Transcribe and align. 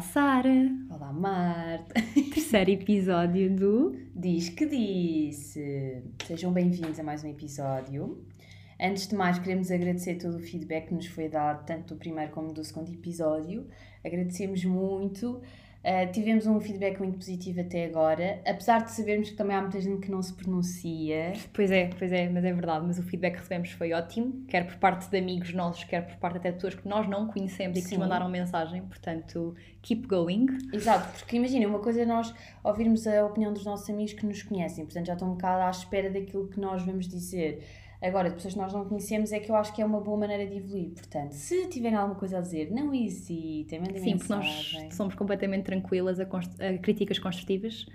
Olá, 0.00 0.08
Sara! 0.08 0.48
Olá, 0.88 1.12
Marta! 1.12 1.92
Terceiro 2.32 2.70
episódio 2.70 3.54
do 3.54 3.94
Diz 4.16 4.48
que 4.48 4.64
Disse! 4.64 6.02
Sejam 6.26 6.50
bem-vindos 6.54 6.98
a 6.98 7.02
mais 7.02 7.22
um 7.22 7.28
episódio. 7.28 8.24
Antes 8.80 9.06
de 9.06 9.14
mais, 9.14 9.38
queremos 9.38 9.70
agradecer 9.70 10.14
todo 10.14 10.38
o 10.38 10.40
feedback 10.40 10.88
que 10.88 10.94
nos 10.94 11.04
foi 11.04 11.28
dado, 11.28 11.66
tanto 11.66 11.92
do 11.92 11.98
primeiro 11.98 12.32
como 12.32 12.50
do 12.50 12.64
segundo 12.64 12.90
episódio. 12.90 13.66
Agradecemos 14.02 14.64
muito. 14.64 15.42
Uh, 15.82 16.12
tivemos 16.12 16.46
um 16.46 16.60
feedback 16.60 16.98
muito 16.98 17.16
positivo 17.16 17.62
até 17.62 17.86
agora, 17.86 18.42
apesar 18.46 18.84
de 18.84 18.92
sabermos 18.92 19.30
que 19.30 19.36
também 19.36 19.56
há 19.56 19.62
muita 19.62 19.80
gente 19.80 20.02
que 20.02 20.10
não 20.10 20.20
se 20.20 20.34
pronuncia. 20.34 21.32
Pois 21.54 21.70
é, 21.70 21.88
pois 21.98 22.12
é, 22.12 22.28
mas 22.28 22.44
é 22.44 22.52
verdade, 22.52 22.84
mas 22.86 22.98
o 22.98 23.02
feedback 23.02 23.32
que 23.32 23.38
recebemos 23.38 23.70
foi 23.70 23.94
ótimo, 23.94 24.44
quer 24.46 24.66
por 24.66 24.76
parte 24.76 25.08
de 25.08 25.16
amigos 25.16 25.54
nossos, 25.54 25.84
quer 25.84 26.06
por 26.06 26.16
parte 26.16 26.36
até 26.36 26.50
de 26.50 26.56
pessoas 26.56 26.74
que 26.74 26.86
nós 26.86 27.08
não 27.08 27.26
conhecemos 27.28 27.78
e 27.78 27.82
que 27.82 27.88
Sim. 27.88 27.96
nos 27.96 28.04
mandaram 28.04 28.28
mensagem, 28.28 28.82
portanto, 28.82 29.54
keep 29.80 30.06
going. 30.06 30.48
Exato, 30.70 31.18
porque 31.18 31.36
imagina, 31.36 31.66
uma 31.66 31.78
coisa 31.78 32.02
é 32.02 32.04
nós 32.04 32.34
ouvirmos 32.62 33.06
a 33.06 33.24
opinião 33.24 33.50
dos 33.50 33.64
nossos 33.64 33.88
amigos 33.88 34.12
que 34.12 34.26
nos 34.26 34.42
conhecem, 34.42 34.84
portanto 34.84 35.06
já 35.06 35.14
estão 35.14 35.28
um 35.28 35.32
bocado 35.32 35.62
à 35.62 35.70
espera 35.70 36.10
daquilo 36.10 36.46
que 36.48 36.60
nós 36.60 36.82
vamos 36.82 37.08
dizer. 37.08 37.64
Agora, 38.02 38.30
de 38.30 38.36
pessoas 38.36 38.54
que 38.54 38.60
nós 38.60 38.72
não 38.72 38.84
conhecemos, 38.86 39.30
é 39.30 39.38
que 39.38 39.50
eu 39.50 39.54
acho 39.54 39.74
que 39.74 39.82
é 39.82 39.84
uma 39.84 40.00
boa 40.00 40.16
maneira 40.16 40.46
de 40.46 40.56
evoluir. 40.56 40.92
Portanto, 40.92 41.32
se 41.32 41.66
tiverem 41.68 41.98
alguma 41.98 42.18
coisa 42.18 42.38
a 42.38 42.40
dizer, 42.40 42.70
não 42.70 42.94
hesitem, 42.94 43.80
mandem 43.80 44.02
Sim, 44.02 44.16
porque 44.16 44.32
nós 44.32 44.76
somos 44.92 45.14
completamente 45.14 45.64
tranquilas 45.64 46.18
a, 46.18 46.24
a 46.24 46.78
críticas 46.78 47.18
construtivas. 47.18 47.86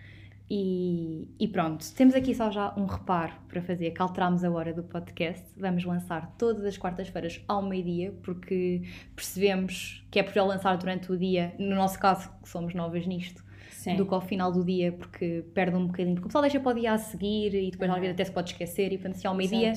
E, 0.47 1.27
e, 1.39 1.47
pronto, 1.47 1.83
temos 1.95 2.13
aqui 2.13 2.35
só 2.35 2.51
já 2.51 2.71
um 2.77 2.85
reparo 2.85 3.33
para 3.47 3.63
fazer, 3.63 3.91
que 3.91 4.01
alterámos 4.01 4.43
a 4.43 4.51
hora 4.51 4.73
do 4.73 4.83
podcast. 4.83 5.43
Vamos 5.57 5.83
lançar 5.83 6.35
todas 6.37 6.63
as 6.65 6.77
quartas-feiras 6.77 7.41
ao 7.47 7.63
meio-dia, 7.63 8.13
porque 8.21 8.83
percebemos 9.15 10.05
que 10.11 10.19
é 10.19 10.23
por 10.23 10.35
lançar 10.43 10.77
durante 10.77 11.11
o 11.11 11.17
dia, 11.17 11.55
no 11.57 11.75
nosso 11.75 11.97
caso, 11.99 12.29
que 12.43 12.49
somos 12.49 12.75
novas 12.75 13.07
nisto, 13.07 13.43
Sim. 13.85 13.97
do 13.97 14.05
que 14.05 14.13
ao 14.15 14.21
final 14.21 14.51
do 14.51 14.65
dia, 14.65 14.91
porque 14.91 15.45
perde 15.53 15.75
um 15.77 15.85
bocadinho. 15.85 16.15
Porque 16.15 16.25
o 16.25 16.29
pessoal 16.29 16.41
deixa 16.41 16.59
para 16.59 16.71
o 16.71 16.79
dia 16.79 16.93
a 16.93 16.97
seguir 16.97 17.53
e 17.53 17.69
depois 17.69 17.87
uhum. 17.87 17.95
às 17.95 18.01
vezes 18.01 18.15
até 18.15 18.25
se 18.25 18.31
pode 18.31 18.49
esquecer 18.49 18.91
e 18.91 18.97
portanto, 18.97 19.19
se 19.19 19.27
ao 19.27 19.35
meio-dia, 19.35 19.73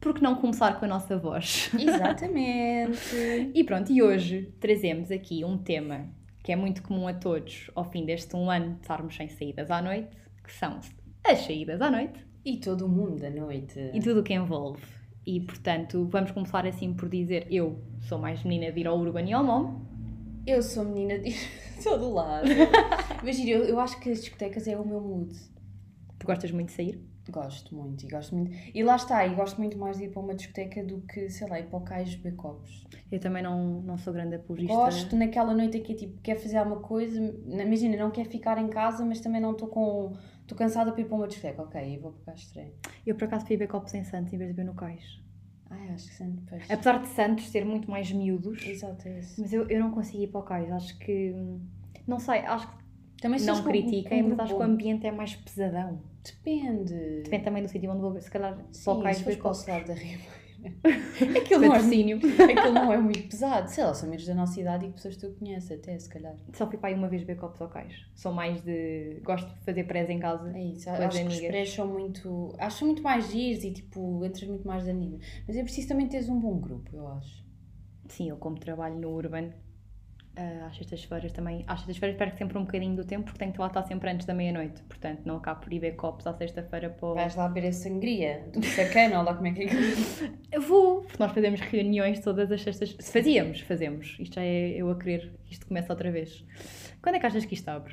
por 0.00 0.14
que 0.14 0.22
não 0.22 0.36
começar 0.36 0.78
com 0.78 0.86
a 0.86 0.88
nossa 0.88 1.18
voz? 1.18 1.70
Exatamente. 1.78 3.14
e 3.54 3.62
pronto, 3.62 3.92
e 3.92 4.02
hoje 4.02 4.54
trazemos 4.58 5.10
aqui 5.10 5.44
um 5.44 5.58
tema 5.58 6.08
que 6.42 6.50
é 6.50 6.56
muito 6.56 6.82
comum 6.82 7.06
a 7.06 7.12
todos 7.12 7.70
ao 7.74 7.84
fim 7.84 8.06
deste 8.06 8.34
um 8.34 8.50
ano 8.50 8.74
de 8.74 8.80
estarmos 8.80 9.14
sem 9.14 9.28
saídas 9.28 9.70
à 9.70 9.82
noite, 9.82 10.16
que 10.42 10.52
são 10.52 10.80
as 11.22 11.38
saídas 11.40 11.80
à 11.82 11.90
noite. 11.90 12.24
E 12.44 12.56
todo 12.56 12.86
o 12.86 12.88
mundo 12.88 13.20
da 13.20 13.30
noite. 13.30 13.78
E 13.92 14.00
tudo 14.00 14.20
o 14.20 14.22
que 14.22 14.32
envolve. 14.32 14.82
E 15.26 15.40
portanto, 15.40 16.08
vamos 16.10 16.30
começar 16.32 16.66
assim 16.66 16.94
por 16.94 17.08
dizer: 17.08 17.46
eu 17.50 17.80
sou 18.00 18.18
mais 18.18 18.42
menina 18.42 18.72
de 18.72 18.80
ir 18.80 18.86
ao 18.86 18.98
Urban 18.98 19.22
e 19.22 19.32
ao 19.32 19.44
Mom. 19.44 19.91
Eu 20.46 20.62
sou 20.62 20.84
menina 20.84 21.18
de 21.18 21.34
todo 21.82 22.12
lado. 22.12 22.48
Imagina, 23.22 23.50
eu, 23.50 23.64
eu 23.64 23.80
acho 23.80 23.98
que 24.00 24.10
as 24.10 24.20
discotecas 24.20 24.66
é 24.66 24.76
o 24.76 24.86
meu 24.86 25.00
mood. 25.00 25.32
Tu 26.18 26.26
gostas 26.26 26.50
muito 26.50 26.68
de 26.68 26.74
sair? 26.74 27.12
Gosto 27.30 27.74
muito, 27.76 28.04
e 28.04 28.08
gosto 28.08 28.34
muito. 28.34 28.50
E 28.74 28.82
lá 28.82 28.96
está, 28.96 29.24
e 29.24 29.34
gosto 29.34 29.56
muito 29.58 29.78
mais 29.78 29.96
de 29.96 30.04
ir 30.04 30.08
para 30.08 30.20
uma 30.20 30.34
discoteca 30.34 30.82
do 30.82 31.00
que, 31.02 31.30
sei 31.30 31.48
lá, 31.48 31.60
ir 31.60 31.66
para 31.66 31.78
o 31.78 31.82
Cais 31.82 32.16
beber 32.16 32.34
copos. 32.34 32.84
Eu 33.12 33.20
também 33.20 33.42
não, 33.42 33.80
não 33.82 33.96
sou 33.96 34.12
grande 34.12 34.34
apologista. 34.34 34.74
Gosto 34.74 35.14
naquela 35.14 35.54
noite 35.54 35.76
aqui, 35.76 35.94
tipo, 35.94 36.20
quer 36.20 36.36
fazer 36.36 36.56
alguma 36.56 36.80
coisa, 36.80 37.20
imagina, 37.46 37.96
não 37.96 38.10
quer 38.10 38.26
ficar 38.26 38.58
em 38.58 38.68
casa, 38.68 39.04
mas 39.04 39.20
também 39.20 39.40
não 39.40 39.52
estou 39.52 39.68
com. 39.68 40.12
Estou 40.40 40.58
cansada 40.58 40.90
para 40.90 41.00
ir 41.00 41.04
para 41.04 41.16
uma 41.16 41.28
discoteca. 41.28 41.62
Ok, 41.62 41.98
vou 42.00 42.12
para 42.12 42.20
o 42.20 42.24
Cais 42.24 42.52
Eu 43.06 43.14
por 43.14 43.24
acaso 43.24 43.46
fui 43.46 43.56
beber 43.56 43.70
copos 43.70 43.94
em 43.94 44.02
Santos 44.02 44.32
em 44.32 44.38
vez 44.38 44.50
de 44.50 44.56
beber 44.56 44.68
no 44.68 44.74
Cais. 44.74 45.22
Ai, 45.72 45.94
acho 45.94 46.08
que 46.08 46.14
Santos. 46.14 46.44
Pois. 46.48 46.70
Apesar 46.70 46.98
de 46.98 47.08
Santos 47.08 47.48
ser 47.48 47.64
muito 47.64 47.90
mais 47.90 48.10
miúdos. 48.12 48.66
Exato, 48.66 49.08
é 49.08 49.20
isso. 49.20 49.40
Mas 49.40 49.52
eu, 49.52 49.68
eu 49.68 49.80
não 49.80 49.90
consigo 49.90 50.22
ir 50.22 50.28
para 50.28 50.40
o 50.40 50.42
Cais. 50.44 50.70
Acho 50.70 50.98
que. 50.98 51.34
Não 52.06 52.18
sei, 52.18 52.40
acho 52.40 52.70
que. 52.70 52.82
Também 53.20 53.40
não 53.40 53.62
critiquem, 53.62 54.22
um, 54.22 54.26
um 54.26 54.28
mas 54.30 54.40
acho 54.40 54.54
que 54.54 54.60
o 54.60 54.64
ambiente 54.64 55.06
é 55.06 55.12
mais 55.12 55.34
pesadão. 55.36 56.02
Depende. 56.24 57.22
Depende 57.22 57.44
também 57.44 57.62
do 57.62 57.68
sítio 57.68 57.90
onde 57.90 58.00
vou, 58.00 58.20
se 58.20 58.30
calhar 58.30 58.58
Sim, 58.72 58.84
para 58.84 58.92
o 58.92 59.02
Cais 59.02 59.20
foi 59.20 59.36
para 59.36 59.48
o 59.48 59.70
lado 59.70 59.86
da 59.86 59.94
Ribeira. 59.94 60.41
aquilo, 61.38 61.60
não 61.60 61.74
é, 61.74 61.78
aquilo 61.78 62.72
não 62.72 62.92
é 62.92 62.98
muito 62.98 63.28
pesado. 63.28 63.68
Sei 63.68 63.84
lá, 63.84 63.92
são 63.94 64.08
amigos 64.08 64.26
da 64.26 64.34
nossa 64.34 64.60
idade 64.60 64.86
e 64.86 64.90
pessoas 64.90 65.16
que 65.16 65.26
tu 65.26 65.34
conheces 65.38 65.70
até, 65.72 65.98
se 65.98 66.08
calhar. 66.08 66.36
Só 66.52 66.66
fui 66.68 66.78
para 66.78 66.90
aí 66.90 66.94
uma 66.94 67.08
vez 67.08 67.22
ver 67.22 67.36
copos 67.36 67.60
ao 67.60 67.68
cais. 67.68 68.06
Sou 68.14 68.32
mais 68.32 68.62
de. 68.62 69.20
Gosto 69.22 69.48
de 69.48 69.64
fazer 69.64 69.84
prés 69.84 70.08
em 70.08 70.18
casa. 70.18 70.56
É 70.56 70.62
isso, 70.62 70.88
acho 70.88 71.02
amigas. 71.02 71.38
que 71.38 71.44
os 71.44 71.46
prés 71.48 71.72
são 71.72 71.86
muito. 71.86 72.54
Acho 72.58 72.84
muito 72.84 73.02
mais 73.02 73.30
giros 73.30 73.64
e 73.64 73.72
tipo, 73.72 74.24
entras 74.24 74.48
muito 74.48 74.66
mais 74.66 74.88
anime. 74.88 75.20
Mas 75.46 75.56
é 75.56 75.62
preciso 75.62 75.88
também 75.88 76.08
teres 76.08 76.28
um 76.28 76.38
bom 76.38 76.58
grupo, 76.58 76.90
eu 76.94 77.08
acho. 77.08 77.42
Sim, 78.08 78.28
eu 78.28 78.36
como 78.36 78.58
trabalho 78.58 78.96
no 78.96 79.10
Urban, 79.10 79.50
Uh, 80.34 80.64
às 80.64 80.76
sextas-feiras 80.78 81.30
também. 81.30 81.62
Às 81.66 81.80
sextas-feiras 81.80 82.16
perco 82.16 82.38
sempre 82.38 82.56
um 82.56 82.64
bocadinho 82.64 82.96
do 82.96 83.04
tempo 83.04 83.24
porque 83.24 83.38
tenho 83.38 83.52
que 83.52 83.60
lá 83.60 83.66
estar 83.66 83.82
sempre 83.82 84.10
antes 84.10 84.26
da 84.26 84.32
meia-noite. 84.32 84.82
Portanto, 84.84 85.20
não 85.26 85.36
acabo 85.36 85.60
por 85.60 85.70
ir 85.70 85.78
ver 85.78 85.92
copos 85.92 86.26
à 86.26 86.32
sexta-feira 86.32 86.88
para. 86.88 87.12
Vais 87.12 87.36
lá 87.36 87.48
beber 87.48 87.68
a 87.68 87.72
sangria 87.72 88.48
do 88.50 88.64
sacana 88.64 89.18
ou 89.18 89.24
lá 89.26 89.34
como 89.34 89.48
é 89.48 89.52
que 89.52 89.64
é 89.64 89.66
que. 89.66 89.76
Eu 90.50 90.62
vou, 90.62 91.02
porque 91.02 91.22
nós 91.22 91.32
fazemos 91.32 91.60
reuniões 91.60 92.20
todas 92.20 92.50
as 92.50 92.62
sextas. 92.62 92.96
Fazíamos, 93.02 93.60
fazemos. 93.60 94.16
Isto 94.18 94.36
já 94.36 94.42
é 94.42 94.70
eu 94.70 94.90
a 94.90 94.98
querer 94.98 95.34
que 95.44 95.52
isto 95.52 95.66
comece 95.66 95.90
outra 95.90 96.10
vez. 96.10 96.42
Quando 97.02 97.16
é 97.16 97.20
que 97.20 97.26
achas 97.26 97.44
que 97.44 97.52
isto 97.52 97.68
abre? 97.68 97.92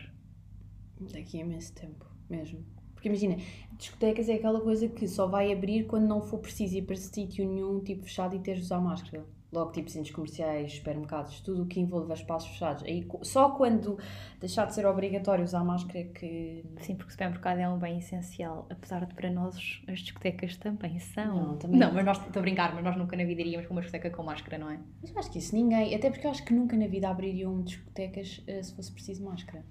Daqui 1.11 1.39
a 1.39 1.41
imenso 1.41 1.73
tempo, 1.73 2.06
mesmo. 2.29 2.66
Porque 2.94 3.09
imagina, 3.09 3.35
discotecas 3.77 4.29
é 4.29 4.35
aquela 4.35 4.61
coisa 4.61 4.88
que 4.88 5.07
só 5.09 5.27
vai 5.27 5.51
abrir 5.51 5.88
quando 5.88 6.07
não 6.07 6.21
for 6.21 6.39
preciso 6.39 6.77
ir 6.77 6.83
para 6.83 6.95
sítio 6.95 7.45
nenhum, 7.45 7.81
tipo 7.81 8.03
fechado 8.03 8.35
e 8.35 8.39
teres 8.39 8.61
de 8.61 8.66
usar 8.66 8.79
máscara 8.79 9.25
logo 9.51 9.71
tipo 9.71 9.89
centros 9.89 10.13
comerciais, 10.13 10.73
supermercados, 10.73 11.39
tudo 11.41 11.63
o 11.63 11.65
que 11.65 11.79
envolve 11.79 12.13
espaços 12.13 12.49
fechados. 12.49 12.83
Aí, 12.83 13.07
só 13.23 13.51
quando 13.51 13.97
deixar 14.39 14.65
de 14.65 14.75
ser 14.75 14.85
obrigatório 14.85 15.43
usar 15.43 15.63
máscara 15.63 16.03
que... 16.03 16.63
Sim, 16.81 16.95
porque 16.95 17.09
o 17.09 17.11
supermercado 17.11 17.59
é 17.59 17.67
um 17.67 17.77
bem 17.77 17.97
essencial, 17.97 18.67
apesar 18.69 19.05
de 19.05 19.13
para 19.13 19.29
nós 19.31 19.81
as 19.88 19.99
discotecas 19.99 20.55
também 20.57 20.99
são. 20.99 21.35
Não, 21.35 21.57
também 21.57 21.79
não, 21.79 21.91
mas 21.93 22.05
nós, 22.05 22.17
estou 22.17 22.39
a 22.39 22.43
brincar, 22.43 22.73
mas 22.75 22.83
nós 22.83 22.95
nunca 22.95 23.17
na 23.17 23.23
vida 23.23 23.41
iríamos 23.41 23.65
para 23.65 23.73
uma 23.73 23.81
discoteca 23.81 24.15
com 24.15 24.23
máscara, 24.23 24.57
não 24.57 24.69
é? 24.69 24.79
Mas 25.01 25.11
eu 25.11 25.19
acho 25.19 25.31
que 25.31 25.39
isso 25.39 25.55
ninguém, 25.55 25.95
até 25.95 26.09
porque 26.09 26.27
eu 26.27 26.31
acho 26.31 26.43
que 26.45 26.53
nunca 26.53 26.77
na 26.77 26.88
vida 26.88 27.09
abririam 27.09 27.61
discotecas 27.63 28.43
uh, 28.47 28.63
se 28.63 28.73
fosse 28.75 28.91
preciso 28.91 29.23
máscara 29.23 29.63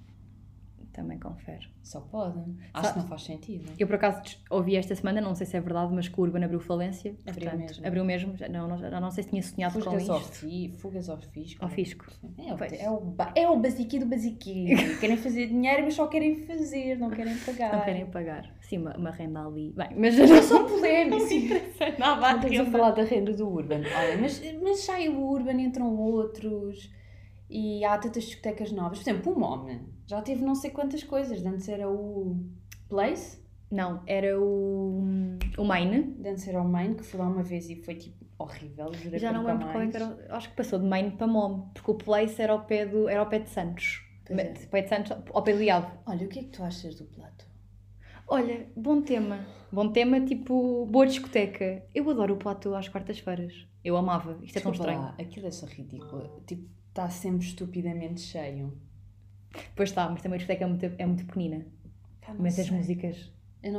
também 0.92 1.18
confere. 1.18 1.66
Só 1.82 2.00
pode. 2.00 2.38
Acho 2.74 2.86
Só, 2.86 2.92
que 2.92 2.98
não 2.98 3.06
faz 3.06 3.22
sentido. 3.22 3.72
Eu, 3.78 3.86
por 3.86 3.96
acaso, 3.96 4.22
ouvi 4.50 4.76
esta 4.76 4.94
semana, 4.94 5.20
não 5.20 5.34
sei 5.34 5.46
se 5.46 5.56
é 5.56 5.60
verdade, 5.60 5.92
mas 5.94 6.08
que 6.08 6.20
o 6.20 6.22
Urban 6.22 6.44
abriu 6.44 6.60
falência. 6.60 7.14
Abriu 7.26 7.50
portanto, 7.50 7.68
mesmo. 7.68 7.86
Abriu 7.86 8.04
mesmo. 8.04 8.34
Não, 8.50 8.68
não, 8.68 9.00
não 9.00 9.10
sei 9.10 9.24
se 9.24 9.30
tinha 9.30 9.42
sonhado 9.42 9.74
fugas 9.74 10.06
com 10.06 10.12
ao 10.12 10.20
isto. 10.20 10.32
Fi, 10.32 10.72
fugas 10.78 11.08
ao 11.08 11.18
fisco. 11.18 11.64
Ao 11.64 11.70
fisco. 11.70 12.06
É, 12.38 12.52
o, 12.52 12.64
é, 12.64 12.90
o, 12.90 13.14
é 13.34 13.48
o 13.48 13.56
basiqui 13.58 13.98
do 13.98 14.06
basiqui. 14.06 14.68
querem 15.00 15.16
fazer 15.16 15.46
dinheiro, 15.46 15.84
mas 15.84 15.94
só 15.94 16.06
querem 16.06 16.44
fazer, 16.46 16.98
não 16.98 17.10
querem 17.10 17.36
pagar. 17.38 17.72
Não 17.72 17.84
querem 17.84 18.06
pagar. 18.06 18.54
Sim, 18.60 18.78
uma, 18.78 18.96
uma 18.96 19.10
renda 19.10 19.46
ali. 19.46 19.72
Bem, 19.76 19.90
mas 19.96 20.18
é 20.18 20.42
só 20.42 20.64
polémico. 20.64 21.18
Não 21.18 21.26
interessa 21.32 21.98
nada. 21.98 22.32
Não 22.32 22.48
estamos 22.48 22.60
a 22.60 22.70
falar 22.70 22.90
da 22.90 23.04
renda 23.04 23.32
do 23.32 23.48
Urban. 23.48 23.80
Olha, 23.80 24.18
mas, 24.20 24.42
mas 24.62 24.80
sai 24.80 25.08
o 25.08 25.20
Urban, 25.20 25.60
entram 25.60 25.96
outros 25.96 26.90
e 27.48 27.84
há 27.84 27.96
tantas 27.98 28.24
discotecas 28.24 28.72
novas. 28.72 28.98
Por 28.98 29.10
exemplo, 29.10 29.32
o 29.32 29.38
MOM 29.38 29.80
já 30.06 30.20
teve 30.22 30.44
não 30.44 30.54
sei 30.54 30.70
quantas 30.70 31.02
coisas. 31.02 31.44
Antes 31.44 31.68
era 31.68 31.88
o 31.88 32.36
Place. 32.88 33.38
Não, 33.70 34.02
era 34.06 34.40
o, 34.40 35.02
o 35.58 35.64
Main. 35.64 36.16
Antes 36.24 36.48
era 36.48 36.60
o 36.60 36.68
Main, 36.68 36.94
que 36.94 37.02
fui 37.04 37.20
lá 37.20 37.26
uma 37.26 37.42
vez 37.42 37.68
e 37.68 37.76
foi 37.76 37.94
tipo 37.94 38.24
horrível. 38.38 38.90
Já 39.14 39.32
não 39.32 39.44
lembro 39.44 39.68
qual 39.70 39.82
é 39.82 39.90
era. 39.92 40.26
Acho 40.30 40.50
que 40.50 40.56
passou 40.56 40.78
de 40.78 40.86
Main 40.86 41.10
para 41.10 41.26
MOM, 41.26 41.68
porque 41.74 41.90
o 41.90 41.94
Place 41.94 42.40
era 42.40 42.52
ao 42.52 42.64
pé, 42.64 42.86
do, 42.86 43.08
era 43.08 43.20
ao 43.20 43.28
pé 43.28 43.40
de 43.40 43.50
Santos. 43.50 44.02
Pois 44.26 44.38
é. 44.38 44.66
Pé 44.66 44.82
de 44.82 44.88
Santos, 44.88 45.12
ao 45.32 45.42
pé 45.42 45.52
do 45.54 45.62
Iado. 45.62 45.90
Olha, 46.06 46.26
o 46.26 46.28
que 46.28 46.38
é 46.38 46.42
que 46.42 46.50
tu 46.50 46.62
achas 46.62 46.94
do 46.96 47.04
Plato? 47.04 47.46
Olha, 48.26 48.66
bom 48.76 49.00
tema. 49.00 49.46
Bom 49.72 49.90
tema, 49.90 50.20
tipo, 50.20 50.86
boa 50.86 51.06
discoteca. 51.06 51.82
Eu 51.94 52.08
adoro 52.10 52.34
o 52.34 52.36
Plato 52.36 52.74
às 52.74 52.88
quartas-feiras. 52.88 53.66
Eu 53.82 53.96
amava. 53.96 54.38
Isto 54.42 54.58
é 54.58 54.60
tão 54.60 54.72
estranho. 54.72 55.00
Lá, 55.00 55.14
aquilo 55.18 55.46
é 55.46 55.50
só 55.50 55.66
ridículo. 55.66 56.42
Tipo, 56.46 56.68
está 56.88 57.08
sempre 57.10 57.46
estupidamente 57.46 58.20
cheio. 58.20 58.76
Pois 59.74 59.90
está, 59.90 60.08
mas 60.08 60.22
também 60.22 60.36
a 60.36 60.38
discoteca 60.38 60.64
é 60.64 60.66
muito, 60.66 60.84
é 60.84 61.06
muito 61.06 61.24
pequenina. 61.24 61.66
Pá, 62.20 62.34
mas 62.38 62.54
sei. 62.54 62.64
as 62.64 62.70
músicas 62.70 63.32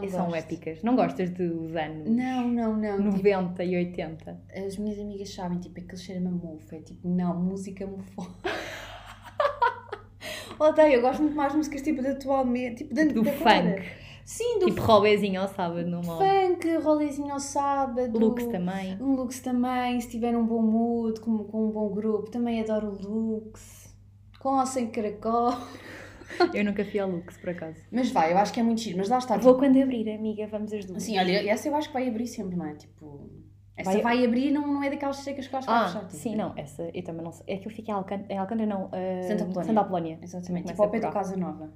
são 0.10 0.26
gosto. 0.26 0.36
épicas. 0.36 0.84
Não 0.84 0.96
gostas 0.96 1.30
dos 1.30 1.76
anos 1.76 2.10
não, 2.10 2.48
não, 2.48 2.78
não, 2.78 3.00
90 3.00 3.50
tipo, 3.50 3.62
e 3.64 3.76
80? 3.78 4.42
As 4.68 4.78
minhas 4.78 5.00
amigas 5.00 5.34
sabem, 5.34 5.60
tipo, 5.60 5.80
aquele 5.80 5.98
cheiro 5.98 6.28
a 6.28 6.32
mufa. 6.32 6.76
É 6.76 6.82
tipo, 6.82 7.08
não, 7.08 7.40
música 7.40 7.86
mufo. 7.86 8.30
Odeio, 10.60 10.96
eu 10.96 11.02
gosto 11.02 11.22
muito 11.22 11.36
mais 11.36 11.54
de 11.54 11.58
músicas 11.58 11.82
tipo 11.82 12.02
de 12.02 12.10
atualmente, 12.10 12.84
tipo 12.84 12.94
de, 12.94 13.06
do 13.06 13.24
funk. 13.24 13.82
Sim, 14.30 14.60
do 14.60 14.68
Tipo 14.68 14.82
rolezinho 14.82 15.42
ao 15.42 15.48
sábado 15.48 15.90
no 15.90 16.04
mall. 16.04 16.20
Funk, 16.20 16.76
rolezinho 16.78 17.34
ao 17.34 17.40
sábado. 17.40 18.16
Looks 18.20 18.46
também. 18.46 18.96
Um 19.02 19.16
looks 19.16 19.40
também, 19.40 20.00
se 20.00 20.08
tiver 20.08 20.38
um 20.38 20.46
bom 20.46 20.62
mood, 20.62 21.20
com, 21.20 21.46
com 21.46 21.66
um 21.66 21.72
bom 21.72 21.90
grupo. 21.90 22.30
Também 22.30 22.62
adoro 22.62 22.92
looks. 23.02 23.92
Com 24.40 24.60
ou 24.60 24.66
sem 24.68 24.86
caracol. 24.92 25.54
Eu 26.54 26.64
nunca 26.64 26.86
fui 26.86 27.00
ao 27.00 27.10
Lux, 27.10 27.38
por 27.38 27.50
acaso. 27.50 27.80
Mas 27.92 28.12
vai, 28.12 28.32
eu 28.32 28.38
acho 28.38 28.54
que 28.54 28.60
é 28.60 28.64
muito 28.64 28.82
giro. 28.82 29.00
Mas 29.00 29.10
lá 29.10 29.18
está. 29.18 29.36
Vou 29.36 29.54
tipo... 29.54 29.66
quando 29.66 29.82
abrir, 29.82 30.08
amiga, 30.12 30.46
vamos 30.46 30.72
as 30.72 30.86
duas. 30.86 31.02
Sim, 31.02 31.18
olha, 31.18 31.50
essa 31.50 31.68
eu 31.68 31.76
acho 31.76 31.88
que 31.88 31.94
vai 31.96 32.08
abrir 32.08 32.28
sempre, 32.28 32.56
não 32.56 32.66
é? 32.68 32.76
Tipo, 32.76 33.28
Essa 33.76 33.94
Vai- 33.94 34.02
vai, 34.02 34.26
abrir 34.26 34.52
não, 34.52 34.68
não 34.68 34.84
é 34.84 34.92
daquelas 34.92 35.18
secas 35.18 35.48
que 35.48 35.56
eu 35.56 35.58
acho 35.58 35.68
que 35.68 35.74
vai 35.74 35.84
Ah, 35.84 35.88
fechar. 35.88 36.00
tipo. 36.02 36.22
sim, 36.22 36.36
não, 36.36 36.54
essa 36.56 36.84
eu 36.94 37.04
também 37.04 37.24
não 37.24 37.32
sei. 37.32 37.46
É 37.48 37.58
que 37.58 37.68
eu 37.68 37.72
fiquei 37.72 37.92
em 37.92 37.98
Alcântara, 37.98 38.32
em 38.32 38.38
Alcântara 38.38 38.70
não, 38.70 38.86
uh, 38.86 39.24
Santa 39.28 39.44
Apolónia. 39.44 39.64
Santa 39.66 39.82
Apolónia. 39.82 40.20
Exatamente. 40.22 40.68
Tipo 40.68 40.84
ao 40.84 40.90
pé 40.92 41.00
lá. 41.00 41.12
Casa 41.12 41.36
Nova. 41.36 41.74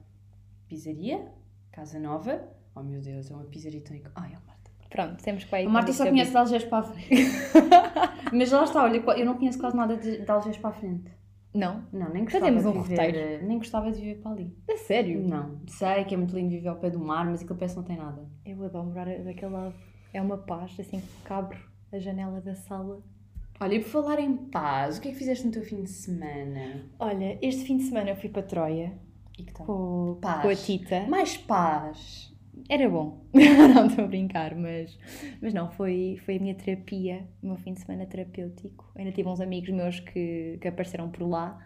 Pizzaria, 0.69 1.25
Casa 1.73 1.99
Nova. 1.99 2.41
Oh 2.75 2.81
meu 2.81 3.01
Deus, 3.01 3.29
é 3.29 3.33
uma 3.33 3.43
pizzaria 3.45 3.81
tão... 3.81 3.95
ico- 3.95 4.09
Ai, 4.15 4.29
a 4.33 4.39
Marta. 4.47 4.71
Pronto, 4.89 5.23
temos 5.23 5.43
que 5.43 5.51
vai 5.51 5.65
A 5.65 5.69
Marta 5.69 5.91
só 5.91 6.05
conhece 6.07 6.31
de 6.31 6.37
Algés 6.37 6.63
para 6.63 6.77
a 6.79 6.83
frente. 6.83 7.31
Mas 8.31 8.51
lá 8.51 8.63
está, 8.63 8.83
olha, 8.83 8.97
eu 9.17 9.25
não 9.25 9.35
conheço 9.35 9.59
quase 9.59 9.75
nada 9.75 9.97
de, 9.97 10.21
de 10.23 10.31
Algés 10.31 10.57
para 10.57 10.69
a 10.69 10.73
frente. 10.73 11.11
Não? 11.53 11.83
Não, 11.91 12.09
nem 12.11 12.23
gostava 12.23 12.45
Fazemos 12.45 12.63
de 12.63 12.67
um 12.69 12.81
viver, 12.83 12.95
roteiro. 12.97 13.17
eh, 13.17 13.41
Nem 13.43 13.57
gostava 13.59 13.91
de 13.91 13.99
viver 14.01 14.21
para 14.21 14.31
ali. 14.31 14.57
A 14.71 14.77
sério? 14.77 15.21
Não, 15.27 15.59
sei 15.67 16.03
que 16.05 16.15
é 16.15 16.17
muito 16.17 16.35
lindo 16.35 16.49
viver 16.49 16.67
ao 16.69 16.77
pé 16.77 16.89
do 16.89 16.99
mar, 16.99 17.25
mas 17.25 17.41
aquilo 17.43 17.57
parece 17.57 17.75
que 17.75 17.79
não 17.79 17.85
tem 17.87 17.97
nada. 17.97 18.27
Eu 18.45 18.63
adoro 18.63 18.85
morar 18.87 19.05
daquele 19.05 19.51
lado. 19.51 19.75
É 20.11 20.21
uma 20.21 20.37
paz, 20.37 20.75
assim 20.79 20.99
que 21.25 21.33
abro 21.33 21.57
a 21.91 21.99
janela 21.99 22.41
da 22.41 22.55
sala. 22.55 23.01
Olha, 23.59 23.75
e 23.75 23.79
por 23.83 23.89
falar 23.89 24.19
em 24.19 24.35
paz, 24.35 24.97
o 24.97 25.01
que 25.01 25.09
é 25.09 25.11
que 25.11 25.17
fizeste 25.17 25.45
no 25.45 25.51
teu 25.51 25.61
fim 25.63 25.83
de 25.83 25.89
semana? 25.91 26.85
Olha, 26.99 27.37
este 27.41 27.65
fim 27.65 27.77
de 27.77 27.83
semana 27.83 28.09
eu 28.09 28.15
fui 28.15 28.29
para 28.29 28.41
Troia 28.43 28.93
E 29.37 29.43
que 29.43 29.53
tal? 29.53 29.65
com, 29.65 30.19
Paz. 30.21 30.41
com 30.41 30.49
a 30.49 30.55
Tita. 30.55 31.07
Mais 31.07 31.37
paz. 31.37 32.33
Era 32.69 32.89
bom. 32.89 33.25
não 33.33 33.87
estou 33.87 34.05
a 34.05 34.07
brincar, 34.07 34.55
mas, 34.55 34.97
mas 35.41 35.53
não, 35.53 35.71
foi, 35.71 36.19
foi 36.23 36.37
a 36.37 36.39
minha 36.39 36.55
terapia, 36.55 37.27
o 37.41 37.47
meu 37.47 37.55
fim 37.57 37.73
de 37.73 37.81
semana 37.81 38.05
terapêutico. 38.05 38.91
Ainda 38.95 39.11
tive 39.11 39.27
uns 39.27 39.41
amigos 39.41 39.69
meus 39.69 39.99
que, 39.99 40.57
que 40.61 40.67
apareceram 40.67 41.09
por 41.09 41.27
lá. 41.27 41.59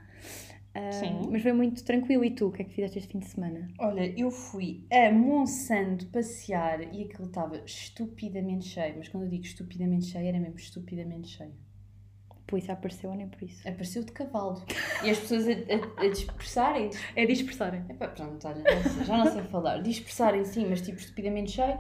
Ah, 0.74 0.92
Sim. 0.92 1.28
Mas 1.32 1.42
foi 1.42 1.54
muito 1.54 1.84
tranquilo. 1.84 2.24
E 2.24 2.32
tu, 2.32 2.48
o 2.48 2.52
que 2.52 2.62
é 2.62 2.66
que 2.66 2.74
fizeste 2.74 3.00
este 3.00 3.12
fim 3.12 3.20
de 3.20 3.28
semana? 3.28 3.68
Olha, 3.80 4.14
eu 4.18 4.30
fui 4.32 4.86
a 4.92 5.12
Monsanto 5.12 6.06
passear 6.08 6.82
e 6.94 7.04
aquilo 7.04 7.28
estava 7.28 7.58
estupidamente 7.66 8.68
cheio. 8.68 8.96
Mas 8.98 9.10
quando 9.10 9.24
eu 9.24 9.30
digo 9.30 9.44
estupidamente 9.44 10.06
cheio, 10.06 10.28
era 10.28 10.40
mesmo 10.40 10.58
estupidamente 10.58 11.30
cheio. 11.30 11.54
Polícia 12.48 12.74
apareceu 12.74 13.10
ou 13.10 13.16
nem 13.16 13.28
por 13.28 13.44
isso? 13.44 13.68
Apareceu 13.68 14.04
de 14.04 14.12
cavalo. 14.14 14.64
E 15.04 15.10
as 15.10 15.20
pessoas 15.20 15.46
a, 15.48 15.52
a, 16.02 16.06
a 16.06 16.10
dispersarem. 16.10 16.90
É 17.16 17.26
dispersarem. 17.26 17.84
Epá, 17.90 18.08
pronto, 18.08 18.48
olha, 18.48 18.64
já 18.64 18.76
não 18.76 18.84
sei- 18.84 19.04
já 19.06 19.18
não 19.18 19.32
sei 19.32 19.42
falar. 19.44 19.82
Dispersarem 19.82 20.46
sim, 20.46 20.66
mas 20.70 20.82
tipo 20.82 20.98
estupidamente 20.98 21.52
cheio. 21.52 21.78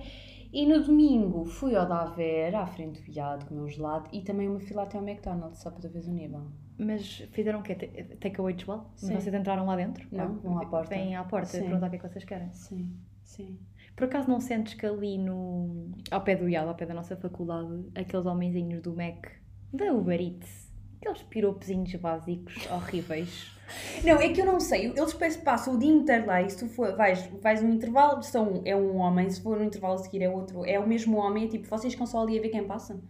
E 0.52 0.66
no 0.66 0.82
domingo 0.84 1.46
fui 1.46 1.76
ao 1.76 1.86
Daver, 1.88 2.56
à 2.56 2.66
frente 2.66 3.00
do 3.02 3.06
viado, 3.06 3.46
comer 3.48 3.62
um 3.62 3.68
gelado 3.68 4.10
e 4.14 4.22
também 4.22 4.48
uma 4.48 4.60
fila 4.60 4.84
até 4.84 4.98
ao 4.98 5.04
McDonald's, 5.08 5.60
só 5.62 5.70
para 5.70 5.82
tu 5.82 5.90
veres 5.90 6.08
o 6.08 6.12
nível. 6.14 6.48
Mas 6.78 7.18
fizeram 7.32 7.60
o 7.60 7.64
quê? 7.64 7.76
Ta- 7.76 8.16
Takeaway 8.20 8.54
de 8.54 8.64
gelado? 8.66 8.86
Sim. 8.96 9.14
vocês 9.16 9.34
entraram 9.34 9.66
lá 9.66 9.76
dentro? 9.76 10.08
Não, 10.12 10.36
vão 10.40 10.58
à 10.60 10.66
porta. 10.66 10.90
Vêm 10.96 11.16
à 11.16 11.24
porta 11.24 11.48
Sim. 11.48 11.62
perguntar 11.64 11.88
o 11.88 11.90
que 11.90 11.96
é 11.96 12.00
que 12.00 12.08
vocês 12.10 12.24
querem. 12.24 12.54
Sim, 12.54 12.96
sim. 13.24 13.60
Por 13.96 14.06
acaso 14.06 14.30
não 14.30 14.40
sentes 14.40 14.74
que 14.76 14.86
ali 14.86 15.18
no... 15.18 15.92
ao 16.12 16.22
pé 16.22 16.36
do 16.36 16.48
IAD, 16.48 16.68
ao 16.68 16.76
pé 16.76 16.86
da 16.86 16.94
nossa 16.94 17.16
faculdade, 17.18 17.90
aqueles 17.96 18.26
homenzinhos 18.26 18.82
do 18.82 18.96
Mac, 18.96 19.26
da 19.74 19.92
Uber 19.94 20.20
Eats, 20.20 20.72
aqueles 21.02 21.24
piropezinhos 21.24 21.96
básicos 21.96 22.68
horríveis. 22.72 23.54
Não, 24.04 24.16
é 24.22 24.30
que 24.32 24.40
eu 24.40 24.46
não 24.46 24.62
sei, 24.62 24.94
eles 24.96 25.38
passam 25.44 25.76
o 25.76 25.78
dia 25.78 25.92
inteiro 25.92 26.26
lá 26.26 26.42
e 26.42 26.50
se 26.50 26.58
tu 26.60 26.70
for, 26.70 26.96
vais, 26.96 27.26
vais 27.42 27.62
um 27.62 27.70
intervalo, 27.70 28.24
são, 28.24 28.62
é 28.64 28.74
um 28.74 28.96
homem, 28.96 29.30
se 29.30 29.42
for 29.42 29.58
um 29.58 29.64
intervalo 29.66 29.96
a 29.96 29.98
seguir 29.98 30.22
é 30.22 30.30
outro, 30.30 30.64
é 30.66 30.80
o 30.80 30.88
mesmo 30.88 31.18
homem, 31.18 31.46
é 31.46 31.48
tipo, 31.50 31.68
vocês 31.68 31.92
ficam 31.92 32.08
só 32.08 32.24
ali 32.24 32.40
a 32.40 32.42
ver 32.42 32.48
quem 32.50 32.66
passa. 32.66 33.02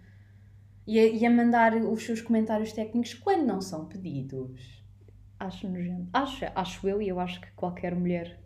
E 0.88 1.00
a, 1.00 1.06
e 1.06 1.26
a 1.26 1.30
mandar 1.30 1.76
os 1.76 2.04
seus 2.04 2.22
comentários 2.22 2.74
técnicos 2.74 3.14
quando 3.14 3.46
não 3.46 3.62
são 3.62 3.86
pedidos. 3.86 4.84
Acho 5.40 5.68
nojento. 5.70 6.10
Acho, 6.14 6.46
acho 6.56 6.88
eu 6.88 7.02
e 7.02 7.08
eu 7.10 7.20
acho 7.20 7.40
que 7.42 7.52
qualquer 7.52 7.94
mulher. 7.96 8.40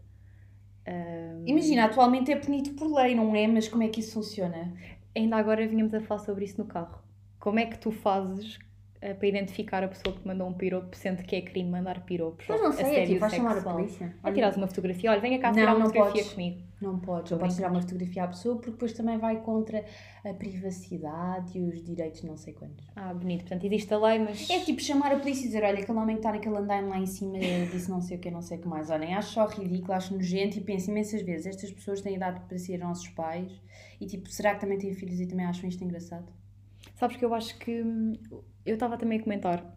ah, 0.86 1.42
Imagina, 1.46 1.86
atualmente 1.86 2.32
é 2.32 2.36
punido 2.36 2.72
por 2.72 2.92
lei, 2.94 3.16
não 3.16 3.36
é? 3.36 3.48
Mas 3.48 3.68
como 3.70 3.84
é 3.84 3.90
que 3.90 4.00
isso 4.02 4.14
funciona? 4.14 4.74
Ainda 5.16 5.38
agora 5.38 5.68
vínhamos 5.68 5.94
a 5.94 6.02
falar 6.02 6.20
sobre 6.20 6.46
isso 6.46 6.58
no 6.62 6.68
carro. 6.68 7.01
Como 7.42 7.58
é 7.60 7.66
que 7.66 7.78
tu 7.78 7.92
fazes 7.92 8.60
ah, 9.02 9.16
para 9.16 9.28
identificar 9.28 9.84
a 9.84 9.88
pessoa 9.88 10.16
que 10.16 10.26
mandou 10.28 10.48
um 10.48 10.54
piropo, 10.54 10.96
sendo 10.96 11.24
que 11.24 11.36
é 11.36 11.42
crime 11.42 11.72
mandar 11.72 12.06
piropos? 12.06 12.46
Mas 12.48 12.62
não 12.62 12.72
sei, 12.72 12.96
é 12.98 13.06
tipo, 13.08 13.20
vais 13.20 13.34
chamar 13.34 13.58
a 13.58 13.62
polícia. 13.64 14.16
É 14.24 14.32
tirares 14.32 14.56
uma 14.58 14.68
fotografia. 14.68 15.10
Olha, 15.10 15.20
venha 15.20 15.40
cá 15.40 15.48
Não, 15.48 15.56
tirar 15.56 15.72
uma 15.72 15.80
não 15.80 15.86
fotografia 15.88 16.22
podes. 16.22 16.34
comigo. 16.34 16.62
Não 16.80 17.00
podes, 17.00 17.32
não 17.32 17.38
podes 17.40 17.56
tirar 17.56 17.72
uma 17.72 17.82
fotografia 17.82 18.24
à 18.24 18.28
pessoa 18.28 18.56
porque 18.56 18.72
depois 18.72 18.94
também 18.94 19.18
vai 19.18 19.38
contra 19.42 19.84
a 20.24 20.34
privacidade 20.34 21.58
e 21.58 21.62
os 21.64 21.84
direitos 21.84 22.24
não 22.24 22.38
sei 22.38 22.54
quantos. 22.54 22.86
Ah, 22.96 23.14
bonito. 23.14 23.42
Portanto, 23.42 23.64
existe 23.66 23.92
a 23.94 23.98
lei, 23.98 24.20
mas. 24.20 24.48
É 24.50 24.60
tipo 24.60 24.80
chamar 24.82 25.12
a 25.12 25.20
polícia 25.20 25.44
e 25.44 25.48
dizer, 25.48 25.64
olha, 25.64 25.80
aquele 25.80 25.98
homem 25.98 26.16
que 26.16 26.20
está 26.20 26.32
naquele 26.32 26.58
andaime 26.58 26.90
lá 26.90 27.00
em 27.00 27.06
cima 27.08 27.40
disse 27.72 27.90
não 27.90 28.02
sei 28.02 28.18
o 28.18 28.20
que, 28.20 28.30
não 28.30 28.42
sei 28.44 28.58
o 28.60 28.62
que 28.62 28.68
mais. 28.68 28.90
Olhem, 28.92 29.16
acho 29.16 29.34
só 29.34 29.48
ridículo, 29.48 29.94
acho 29.94 30.14
nojento 30.14 30.58
e 30.60 30.62
penso 30.62 30.92
imensas 30.92 31.22
vezes, 31.24 31.48
estas 31.48 31.72
pessoas 31.72 32.02
têm 32.02 32.16
idade 32.16 32.40
para 32.48 32.58
ser 32.58 32.78
nossos 32.78 33.08
pais 33.10 33.52
e 34.00 34.06
tipo, 34.06 34.30
será 34.30 34.54
que 34.56 34.62
também 34.62 34.78
têm 34.78 34.94
filhos 34.94 35.20
e 35.20 35.26
também 35.28 35.46
acham 35.46 35.68
isto 35.68 35.84
engraçado? 35.84 36.32
Sabes 37.02 37.18
que 37.18 37.26
eu 37.26 37.34
acho 37.34 37.58
que. 37.58 37.82
hum, 37.82 38.14
Eu 38.64 38.76
estava 38.76 38.96
também 38.96 39.20
a 39.20 39.24
comentar. 39.24 39.76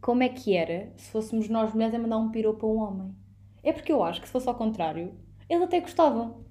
Como 0.00 0.22
é 0.22 0.28
que 0.28 0.56
era 0.56 0.92
se 0.96 1.10
fôssemos 1.12 1.48
nós 1.48 1.72
mulheres 1.72 1.94
a 1.94 1.98
mandar 1.98 2.18
um 2.18 2.30
piropo 2.32 2.66
a 2.66 2.70
um 2.70 2.78
homem? 2.78 3.14
É 3.62 3.72
porque 3.72 3.92
eu 3.92 4.02
acho 4.02 4.20
que 4.20 4.26
se 4.26 4.32
fosse 4.32 4.48
ao 4.48 4.54
contrário, 4.56 5.14
eles 5.48 5.62
até 5.64 5.80
gostavam. 5.80 6.44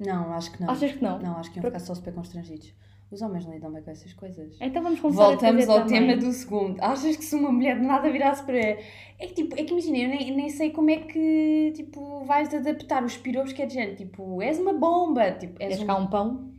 Não, 0.00 0.32
acho 0.34 0.50
que 0.52 0.60
não. 0.60 0.68
Achas 0.70 0.92
que 0.92 1.02
não? 1.02 1.18
Não, 1.20 1.36
acho 1.38 1.50
que 1.50 1.58
iam 1.58 1.62
Por- 1.62 1.68
ficar 1.70 1.78
só 1.78 1.94
super 1.94 2.12
constrangidos. 2.12 2.74
Os 3.08 3.22
homens 3.22 3.46
não 3.46 3.52
lidam 3.54 3.72
bem 3.72 3.84
com 3.84 3.90
essas 3.92 4.12
coisas. 4.12 4.58
Então 4.60 4.82
vamos 4.82 4.98
começar 4.98 5.28
Voltamos 5.28 5.68
ao 5.68 5.84
também. 5.84 6.08
tema 6.08 6.16
do 6.20 6.32
segundo. 6.32 6.80
Achas 6.82 7.16
que 7.16 7.24
se 7.24 7.36
uma 7.36 7.52
mulher 7.52 7.78
de 7.78 7.86
nada 7.86 8.10
virasse 8.10 8.42
para. 8.42 8.58
É 8.58 8.80
que, 9.28 9.32
tipo, 9.34 9.54
é 9.54 9.62
que 9.62 9.70
imagina, 9.72 9.96
eu 9.96 10.08
nem, 10.08 10.36
nem 10.36 10.48
sei 10.50 10.70
como 10.72 10.90
é 10.90 10.96
que 10.98 11.72
tipo, 11.76 12.24
vais 12.24 12.52
adaptar 12.52 13.04
os 13.04 13.16
piropos 13.16 13.52
que 13.52 13.62
é 13.62 13.66
de 13.66 13.74
gente. 13.74 13.98
Tipo, 14.04 14.42
és 14.42 14.58
uma 14.58 14.72
bomba. 14.72 15.30
Tipo, 15.30 15.54
és 15.62 15.68
Queres 15.68 15.84
um... 15.84 15.86
cá 15.86 15.96
um 15.96 16.08
pão? 16.08 16.55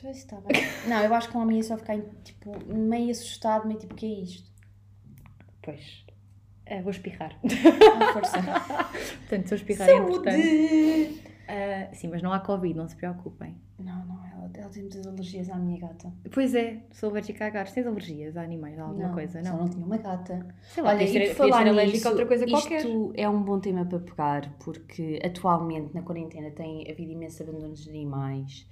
Pois, 0.00 0.16
está 0.18 0.40
bem. 0.40 0.62
Não, 0.86 1.02
eu 1.02 1.12
acho 1.14 1.28
que 1.28 1.36
um 1.36 1.40
homem 1.40 1.56
ia 1.56 1.62
só 1.62 1.76
ficar 1.76 1.98
tipo, 2.22 2.52
meio 2.72 3.10
assustado, 3.10 3.66
meio 3.66 3.80
tipo, 3.80 3.94
o 3.94 3.96
que 3.96 4.06
é 4.06 4.22
isto? 4.22 4.50
Pois. 5.62 6.04
Ah, 6.70 6.80
vou 6.82 6.90
espirrar. 6.90 7.38
Ah, 7.44 8.12
força. 8.12 8.38
Portanto, 9.28 9.48
se 9.48 9.54
eu 9.54 9.56
espirrar 9.56 9.88
é 9.88 9.96
importante. 9.96 10.42
Saúde! 10.42 11.28
Ah, 11.48 11.88
sim, 11.94 12.08
mas 12.08 12.22
não 12.22 12.30
há 12.32 12.40
Covid, 12.40 12.76
não 12.76 12.86
se 12.86 12.94
preocupem. 12.94 13.56
Não, 13.78 14.04
não, 14.04 14.26
ela, 14.26 14.50
ela 14.54 14.70
tem 14.70 14.82
muitas 14.82 15.06
alergias 15.06 15.48
à 15.48 15.56
minha 15.56 15.80
gata. 15.80 16.12
Pois 16.30 16.54
é, 16.54 16.82
sou 16.92 17.08
alérgica 17.08 17.46
a 17.46 17.50
gatos. 17.50 17.72
Tens 17.72 17.86
alergias 17.86 18.36
a 18.36 18.42
animais, 18.42 18.78
a 18.78 18.82
alguma 18.82 19.08
não, 19.08 19.14
coisa? 19.14 19.42
Só 19.42 19.50
Não. 19.50 19.60
não 19.60 19.68
tinha 19.68 19.86
uma 19.86 19.96
gata. 19.96 20.46
Sei 20.60 20.82
lá, 20.82 20.90
Olha, 20.90 21.04
e 21.04 21.08
ser, 21.08 21.34
falar 21.34 21.62
ser 21.62 21.68
alérgica 21.68 22.08
a 22.08 22.10
outra 22.10 22.26
coisa 22.26 22.44
isto 22.44 22.54
qualquer. 22.54 22.84
é 23.14 23.28
um 23.28 23.42
bom 23.42 23.58
tema 23.58 23.86
para 23.86 23.98
pegar, 23.98 24.52
porque 24.58 25.20
atualmente 25.24 25.94
na 25.94 26.02
quarentena 26.02 26.50
tem 26.50 26.90
havido 26.90 27.12
imensos 27.12 27.40
abandonos 27.40 27.84
de 27.84 27.90
animais 27.90 28.68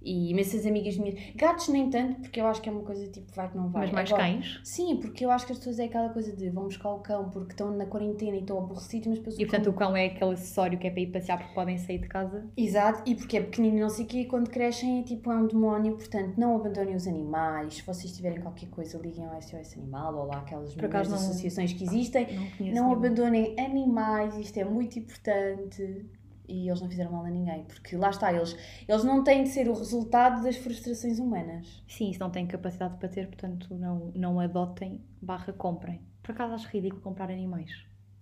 e 0.00 0.30
imensas 0.30 0.64
amigas 0.64 0.96
minhas. 0.96 1.18
Gatos 1.34 1.68
nem 1.68 1.90
tanto, 1.90 2.20
porque 2.20 2.40
eu 2.40 2.46
acho 2.46 2.62
que 2.62 2.68
é 2.68 2.72
uma 2.72 2.82
coisa 2.82 3.06
tipo 3.08 3.32
vai 3.34 3.48
que 3.48 3.56
não 3.56 3.68
vai. 3.68 3.82
Mas 3.86 3.92
mais 3.92 4.12
Agora- 4.12 4.28
cães. 4.32 4.60
Sim, 4.64 4.96
porque 5.00 5.24
eu 5.24 5.30
acho 5.30 5.46
que 5.46 5.52
as 5.52 5.58
pessoas 5.58 5.78
é 5.78 5.84
aquela 5.84 6.08
coisa 6.10 6.34
de 6.34 6.48
vão 6.50 6.64
buscar 6.64 6.90
o 6.90 7.00
cão 7.00 7.28
porque 7.30 7.52
estão 7.52 7.70
na 7.76 7.84
quarentena 7.86 8.36
e 8.36 8.40
estão 8.40 8.58
aborrecidos, 8.58 9.08
mas 9.08 9.18
depois 9.18 9.38
E 9.38 9.44
portanto 9.44 9.70
o 9.70 9.72
cão 9.72 9.96
é 9.96 10.06
aquele 10.06 10.32
acessório 10.34 10.78
que 10.78 10.86
é 10.86 10.90
para 10.90 11.00
ir 11.00 11.08
passear 11.08 11.38
porque 11.38 11.54
podem 11.54 11.78
sair 11.78 11.98
de 11.98 12.08
casa. 12.08 12.46
Exato, 12.56 13.02
e 13.10 13.14
porque 13.14 13.36
é 13.36 13.40
pequenino 13.42 13.76
e 13.78 13.80
não 13.80 13.90
sei 13.90 14.04
o 14.04 14.08
quê, 14.08 14.20
e 14.20 14.26
quando 14.26 14.50
crescem 14.50 15.00
é 15.00 15.02
tipo 15.02 15.30
é 15.32 15.34
um 15.36 15.46
demónio, 15.46 15.96
portanto 15.96 16.34
não 16.38 16.54
abandonem 16.56 16.94
os 16.94 17.06
animais, 17.06 17.74
se 17.74 17.82
vocês 17.82 18.12
tiverem 18.14 18.40
qualquer 18.40 18.68
coisa 18.70 18.98
liguem 18.98 19.26
ao 19.26 19.40
SOS 19.42 19.76
Animal 19.76 20.14
ou 20.16 20.26
lá 20.26 20.38
aquelas 20.38 20.74
não- 20.76 21.16
associações 21.16 21.72
que 21.72 21.84
existem, 21.84 22.26
Não 22.60 22.72
não 22.88 22.92
abandonem 22.92 23.54
animais, 23.58 24.36
isto 24.36 24.56
é 24.58 24.64
muito 24.64 24.98
importante 24.98 26.06
e 26.48 26.68
eles 26.68 26.80
não 26.80 26.88
fizeram 26.88 27.12
mal 27.12 27.24
a 27.24 27.30
ninguém, 27.30 27.64
porque 27.64 27.96
lá 27.96 28.10
está, 28.10 28.32
eles, 28.32 28.56
eles 28.88 29.04
não 29.04 29.22
têm 29.22 29.42
de 29.42 29.50
ser 29.50 29.68
o 29.68 29.74
resultado 29.74 30.42
das 30.42 30.56
frustrações 30.56 31.18
humanas. 31.18 31.82
Sim, 31.86 32.10
isso 32.10 32.20
não 32.20 32.30
tem 32.30 32.46
capacidade 32.46 32.96
para 32.98 33.08
ter, 33.08 33.26
portanto 33.26 33.74
não, 33.76 34.10
não 34.14 34.40
adotem 34.40 35.00
barra 35.20 35.52
comprem. 35.52 36.00
Por 36.22 36.32
acaso 36.32 36.54
acho 36.54 36.68
ridículo 36.68 37.02
comprar 37.02 37.30
animais. 37.30 37.70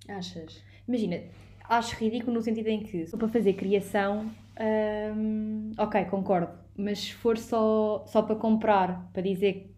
Achas? 0.09 0.63
Imagina, 0.87 1.23
acho 1.69 1.97
ridículo 1.97 2.35
no 2.35 2.43
sentido 2.43 2.69
em 2.69 2.83
que, 2.83 3.07
for 3.07 3.19
para 3.19 3.29
fazer 3.29 3.55
criação, 3.55 4.31
hum, 5.17 5.73
ok, 5.79 6.05
concordo, 6.07 6.53
mas 6.77 6.99
se 7.01 7.15
for 7.15 7.39
só, 7.39 8.05
só 8.07 8.23
para 8.23 8.37
comprar, 8.37 9.11
para 9.13 9.23
dizer, 9.23 9.76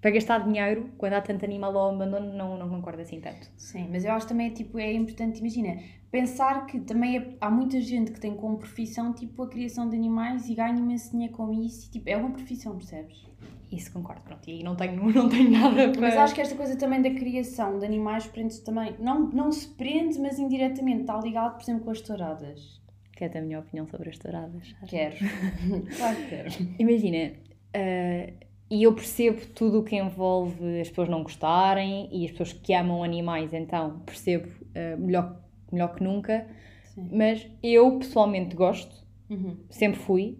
para 0.00 0.10
gastar 0.12 0.38
dinheiro, 0.44 0.90
quando 0.96 1.14
há 1.14 1.20
tanto 1.20 1.44
animal 1.44 1.76
ao 1.76 1.94
abandono, 1.94 2.32
não, 2.32 2.56
não 2.56 2.68
concordo 2.68 3.00
assim 3.02 3.20
tanto. 3.20 3.50
Sim, 3.56 3.88
mas 3.90 4.04
eu 4.04 4.12
acho 4.12 4.28
também 4.28 4.50
tipo, 4.50 4.78
é 4.78 4.92
importante, 4.92 5.40
imagina, 5.40 5.80
pensar 6.10 6.66
que 6.66 6.78
também 6.80 7.18
é- 7.18 7.36
há 7.40 7.50
muita 7.50 7.80
gente 7.80 8.12
que 8.12 8.20
tem 8.20 8.34
como 8.36 8.58
profissão 8.58 9.12
tipo 9.12 9.42
a 9.42 9.48
criação 9.48 9.88
de 9.88 9.96
animais 9.96 10.48
e 10.48 10.54
ganha 10.54 10.78
imenso 10.78 11.10
dinheiro 11.10 11.32
com 11.34 11.52
isso 11.52 11.88
e 11.88 11.90
tipo, 11.90 12.08
é 12.08 12.16
uma 12.16 12.30
profissão, 12.30 12.76
percebes? 12.76 13.26
Isso 13.70 13.92
concordo, 13.92 14.22
pronto, 14.22 14.48
e 14.48 14.52
aí 14.52 14.62
não 14.62 14.76
tenho, 14.76 15.02
não 15.12 15.28
tenho 15.28 15.50
nada 15.50 15.90
para... 15.90 16.00
Mas 16.00 16.16
acho 16.16 16.34
que 16.34 16.40
esta 16.40 16.54
coisa 16.54 16.76
também 16.76 17.02
da 17.02 17.10
criação 17.10 17.78
de 17.78 17.84
animais 17.84 18.26
prende-se 18.26 18.64
também, 18.64 18.94
não, 19.00 19.28
não 19.28 19.50
se 19.52 19.68
prende, 19.68 20.18
mas 20.20 20.38
indiretamente 20.38 21.00
está 21.02 21.18
ligado, 21.20 21.54
por 21.56 21.62
exemplo, 21.62 21.84
com 21.84 21.90
as 21.90 22.00
touradas. 22.00 22.78
Quer 23.12 23.36
a 23.36 23.42
minha 23.42 23.58
opinião 23.58 23.84
sobre 23.88 24.10
as 24.10 24.16
touradas? 24.16 24.74
Quero. 24.86 25.16
claro 25.96 26.16
que 26.16 26.28
quero. 26.28 26.50
Imagina, 26.78 27.32
eh, 27.74 28.32
e 28.70 28.82
eu 28.84 28.94
percebo 28.94 29.40
tudo 29.54 29.80
o 29.80 29.84
que 29.84 29.96
envolve 29.96 30.80
as 30.80 30.88
pessoas 30.88 31.08
não 31.08 31.22
gostarem 31.22 32.08
e 32.12 32.24
as 32.26 32.30
pessoas 32.32 32.52
que 32.52 32.74
amam 32.74 33.02
animais, 33.02 33.52
então 33.52 34.00
percebo 34.00 34.48
eh, 34.74 34.96
melhor, 34.96 35.40
melhor 35.72 35.94
que 35.94 36.02
nunca, 36.04 36.46
Sim. 36.94 37.08
mas 37.12 37.46
eu 37.62 37.98
pessoalmente 37.98 38.54
gosto, 38.56 39.06
Uhum. 39.30 39.56
sempre 39.70 40.00
fui, 40.00 40.38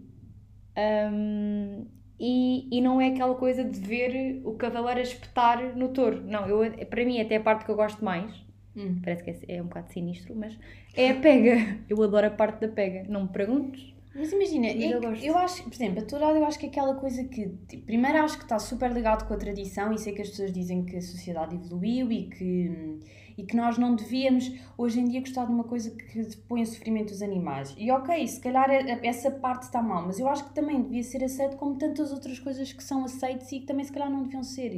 hum, 1.11 1.85
e, 2.19 2.67
e 2.77 2.81
não 2.81 2.99
é 2.99 3.07
aquela 3.09 3.35
coisa 3.35 3.63
de 3.63 3.79
ver 3.79 4.41
o 4.43 4.53
cavaleiro 4.55 4.99
a 4.99 5.03
espetar 5.03 5.75
no 5.77 5.89
touro. 5.89 6.21
Não, 6.25 6.45
eu, 6.47 6.69
para 6.87 7.05
mim, 7.05 7.19
até 7.21 7.37
a 7.37 7.39
parte 7.41 7.65
que 7.65 7.71
eu 7.71 7.75
gosto 7.75 8.03
mais, 8.03 8.31
Hum. 8.75 8.99
parece 9.03 9.23
que 9.23 9.29
é, 9.51 9.57
é 9.57 9.61
um 9.61 9.65
bocado 9.65 9.91
sinistro, 9.91 10.35
mas 10.35 10.57
é 10.95 11.09
a 11.11 11.15
pega. 11.15 11.55
Eu 11.89 12.01
adoro 12.03 12.27
a 12.27 12.29
parte 12.29 12.61
da 12.61 12.67
pega. 12.67 13.03
Não 13.09 13.23
me 13.23 13.29
perguntes. 13.29 13.93
Mas 14.13 14.31
imagina, 14.33 14.67
Mas 14.67 14.75
é 14.75 14.93
eu 14.93 15.01
eu 15.15 15.37
acho, 15.37 15.63
por 15.63 15.73
exemplo, 15.73 15.99
a 15.99 16.05
tourada 16.05 16.37
eu 16.37 16.45
acho 16.45 16.57
que 16.59 16.65
é 16.65 16.69
aquela 16.69 16.95
coisa 16.95 17.23
que, 17.25 17.47
tipo, 17.67 17.85
primeiro 17.85 18.17
acho 18.23 18.37
que 18.37 18.43
está 18.43 18.57
super 18.57 18.91
ligado 18.91 19.27
com 19.27 19.33
a 19.33 19.37
tradição 19.37 19.93
e 19.93 19.99
sei 19.99 20.13
que 20.13 20.21
as 20.21 20.29
pessoas 20.29 20.51
dizem 20.51 20.83
que 20.83 20.97
a 20.97 21.01
sociedade 21.01 21.55
evoluiu 21.55 22.11
e 22.11 22.27
que, 22.27 22.99
e 23.37 23.43
que 23.43 23.55
nós 23.55 23.77
não 23.77 23.95
devíamos 23.95 24.51
hoje 24.77 24.99
em 24.99 25.05
dia 25.07 25.19
gostar 25.21 25.45
de 25.45 25.51
uma 25.51 25.63
coisa 25.63 25.91
que 25.91 26.37
põe 26.47 26.61
em 26.61 26.65
sofrimento 26.65 27.11
os 27.11 27.21
animais. 27.21 27.73
E 27.77 27.91
ok, 27.91 28.27
se 28.27 28.41
calhar 28.41 28.69
é- 28.71 28.99
essa 29.07 29.29
parte 29.29 29.63
está 29.63 29.81
mal, 29.81 30.05
mas 30.07 30.19
eu 30.19 30.27
acho 30.27 30.43
que 30.45 30.55
também 30.55 30.81
devia 30.81 31.03
ser 31.03 31.23
aceito 31.23 31.55
como 31.57 31.77
tantas 31.77 32.11
outras 32.11 32.39
coisas 32.39 32.73
que 32.73 32.83
são 32.83 33.03
aceites 33.05 33.51
e 33.51 33.59
que 33.59 33.67
também 33.67 33.85
se 33.85 33.91
calhar 33.91 34.09
não 34.09 34.23
deviam 34.23 34.43
ser. 34.43 34.73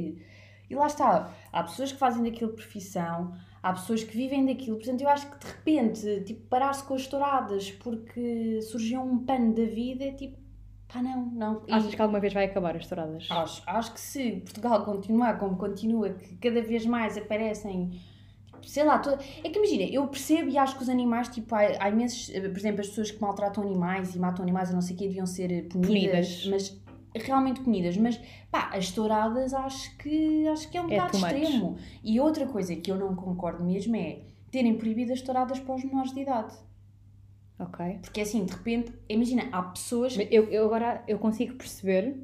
E 0.70 0.74
lá 0.74 0.86
está, 0.86 1.34
há 1.52 1.62
pessoas 1.64 1.90
que 1.92 1.98
fazem 1.98 2.22
daquilo 2.22 2.52
profissão, 2.52 3.34
há 3.62 3.72
pessoas 3.72 4.02
que 4.02 4.16
vivem 4.16 4.44
daquilo, 4.44 4.76
portanto 4.76 5.00
eu 5.02 5.08
acho 5.08 5.30
que 5.30 5.38
de 5.38 5.46
repente, 5.46 6.20
tipo, 6.24 6.40
parar-se 6.48 6.82
com 6.84 6.94
as 6.94 7.06
touradas 7.06 7.70
porque 7.70 8.60
surgiu 8.62 9.00
um 9.00 9.18
pano 9.24 9.54
da 9.54 9.64
vida, 9.64 10.04
é 10.04 10.12
tipo, 10.12 10.36
pá 10.92 11.00
não, 11.00 11.26
não. 11.26 11.62
E 11.68 11.72
Achas 11.72 11.94
que 11.94 12.02
alguma 12.02 12.18
vez 12.20 12.32
vai 12.32 12.44
acabar 12.46 12.76
as 12.76 12.86
touradas? 12.86 13.26
acho, 13.30 13.62
acho 13.66 13.92
que 13.94 14.00
se 14.00 14.32
Portugal 14.44 14.84
continuar 14.84 15.38
como 15.38 15.56
continua, 15.56 16.10
que 16.10 16.36
cada 16.36 16.60
vez 16.60 16.84
mais 16.84 17.16
aparecem, 17.16 17.90
tipo, 18.46 18.68
sei 18.68 18.84
lá, 18.84 18.98
toda... 18.98 19.18
é 19.44 19.48
que 19.48 19.56
imagina, 19.58 19.84
eu 19.84 20.06
percebo 20.08 20.48
e 20.50 20.58
acho 20.58 20.76
que 20.76 20.82
os 20.82 20.88
animais, 20.88 21.28
tipo, 21.28 21.54
há, 21.54 21.60
há 21.78 21.88
imensos, 21.88 22.30
eh, 22.34 22.40
por 22.48 22.58
exemplo, 22.58 22.80
as 22.80 22.88
pessoas 22.88 23.10
que 23.12 23.20
maltratam 23.20 23.62
animais 23.62 24.14
e 24.14 24.18
matam 24.18 24.42
animais 24.42 24.70
a 24.70 24.72
não 24.72 24.82
sei 24.82 24.96
o 24.96 24.98
quê 24.98 25.06
deviam 25.06 25.26
ser 25.26 25.68
punidas, 25.68 26.42
Punidas. 26.42 26.46
mas 26.50 26.81
realmente 27.14 27.60
punidas, 27.60 27.96
mas 27.96 28.20
pá, 28.50 28.70
as 28.72 28.90
touradas 28.90 29.52
acho 29.54 29.96
que 29.98 30.46
acho 30.48 30.68
que 30.70 30.76
é 30.78 30.82
um 30.82 30.90
É 30.90 30.96
bocado 30.98 31.18
much. 31.18 31.32
extremo. 31.32 31.76
E 32.02 32.20
outra 32.20 32.46
coisa 32.46 32.74
que 32.76 32.90
eu 32.90 32.96
não 32.96 33.14
concordo 33.14 33.64
mesmo 33.64 33.94
é 33.96 34.20
terem 34.50 34.76
proibido 34.76 35.12
as 35.12 35.22
touradas 35.22 35.58
para 35.60 35.74
os 35.74 35.84
menores 35.84 36.12
de 36.12 36.20
idade. 36.20 36.54
Ok. 37.58 37.98
Porque 38.02 38.20
assim, 38.20 38.44
de 38.44 38.52
repente, 38.52 38.92
imagina, 39.08 39.48
há 39.52 39.62
pessoas 39.62 40.16
Eu, 40.30 40.44
eu 40.50 40.64
agora 40.64 41.02
eu 41.06 41.18
consigo 41.18 41.54
perceber 41.54 42.16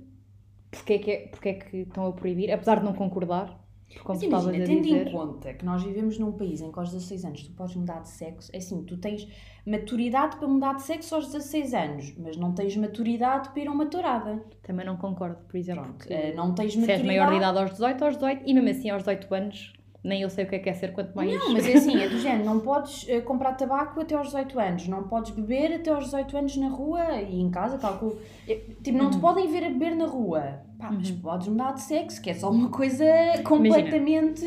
porque 0.71 0.95
é, 0.95 0.99
que 0.99 1.11
é, 1.11 1.26
porque 1.28 1.49
é 1.49 1.54
que 1.54 1.76
estão 1.78 2.07
a 2.07 2.12
proibir, 2.12 2.50
apesar 2.52 2.80
de 2.80 2.85
não 2.85 2.92
concordar, 2.92 3.59
como 4.02 4.18
Mas 4.18 4.23
imagina, 4.23 4.64
tendo 4.66 4.71
em 4.71 4.83
dizer. 4.83 5.11
conta 5.11 5.54
que 5.54 5.64
nós 5.64 5.83
vivemos 5.83 6.18
num 6.18 6.33
país 6.33 6.61
em 6.61 6.71
que 6.71 6.78
aos 6.78 6.90
16 6.90 7.25
anos 7.25 7.42
tu 7.42 7.52
podes 7.52 7.75
mudar 7.76 8.00
de 8.00 8.09
sexo, 8.09 8.50
é 8.52 8.59
assim, 8.59 8.83
tu 8.85 8.97
tens 8.99 9.26
maturidade 9.66 10.37
para 10.37 10.47
mudar 10.49 10.75
de 10.75 10.83
sexo 10.83 11.14
aos 11.14 11.26
16 11.26 11.75
anos, 11.75 12.14
mas 12.18 12.37
não 12.37 12.52
tens 12.52 12.76
maturidade 12.76 13.49
para 13.50 13.61
ir 13.62 13.68
a 13.68 13.73
uma 13.73 13.87
tourada. 13.87 14.42
Também 14.62 14.85
não 14.85 14.97
concordo, 14.97 15.38
por 15.49 15.57
exemplo. 15.57 15.85
Pronto, 15.85 16.07
que 16.07 16.12
eh, 16.12 16.35
não 16.35 16.54
tens 16.54 16.75
se 16.75 16.78
és 16.90 17.02
maturidade. 17.02 17.07
maior 17.07 17.30
de 17.30 17.37
idade 17.37 17.59
aos 17.59 17.71
18, 17.73 18.04
aos 18.04 18.14
18, 18.16 18.42
e 18.47 18.54
mesmo 18.54 18.71
assim 18.71 18.90
aos 18.90 19.02
18 19.02 19.35
anos, 19.35 19.73
nem 20.09 20.23
eu 20.23 20.31
sei 20.31 20.45
o 20.45 20.49
que 20.49 20.57
é 20.57 20.59
que 20.59 20.69
é 20.71 20.75
ser, 20.75 20.93
quanto 20.93 21.15
mais. 21.15 21.31
Não, 21.33 21.53
mas 21.53 21.67
é 21.69 21.75
assim, 21.75 22.00
é 22.03 22.09
do 22.09 22.19
género, 22.19 22.45
não 22.45 22.61
podes 22.61 23.07
eh, 23.09 23.21
comprar 23.21 23.53
tabaco 23.55 24.00
até 24.00 24.15
aos 24.15 24.29
18 24.29 24.59
anos, 24.59 24.88
não 24.88 25.05
podes 25.05 25.31
beber 25.33 25.75
até 25.75 25.91
aos 25.91 26.05
18 26.07 26.37
anos 26.37 26.57
na 26.57 26.69
rua 26.69 27.21
e 27.21 27.41
em 27.41 27.50
casa, 27.50 27.79
calculo. 27.79 28.19
Eh, 28.49 28.61
Tipo, 28.83 28.97
não 28.99 29.11
te 29.11 29.15
Uhum. 29.17 29.21
podem 29.21 29.47
ver 29.53 29.65
a 29.65 29.69
beber 29.69 29.95
na 29.95 30.07
rua. 30.07 30.61
Pá, 30.79 30.91
mas 30.91 31.11
Uhum. 31.11 31.21
podes 31.21 31.49
mudar 31.49 31.73
de 31.73 31.83
sexo, 31.83 32.23
que 32.23 32.31
é 32.31 32.35
só 32.35 32.50
uma 32.50 32.71
coisa 32.71 33.05
completamente. 33.45 34.45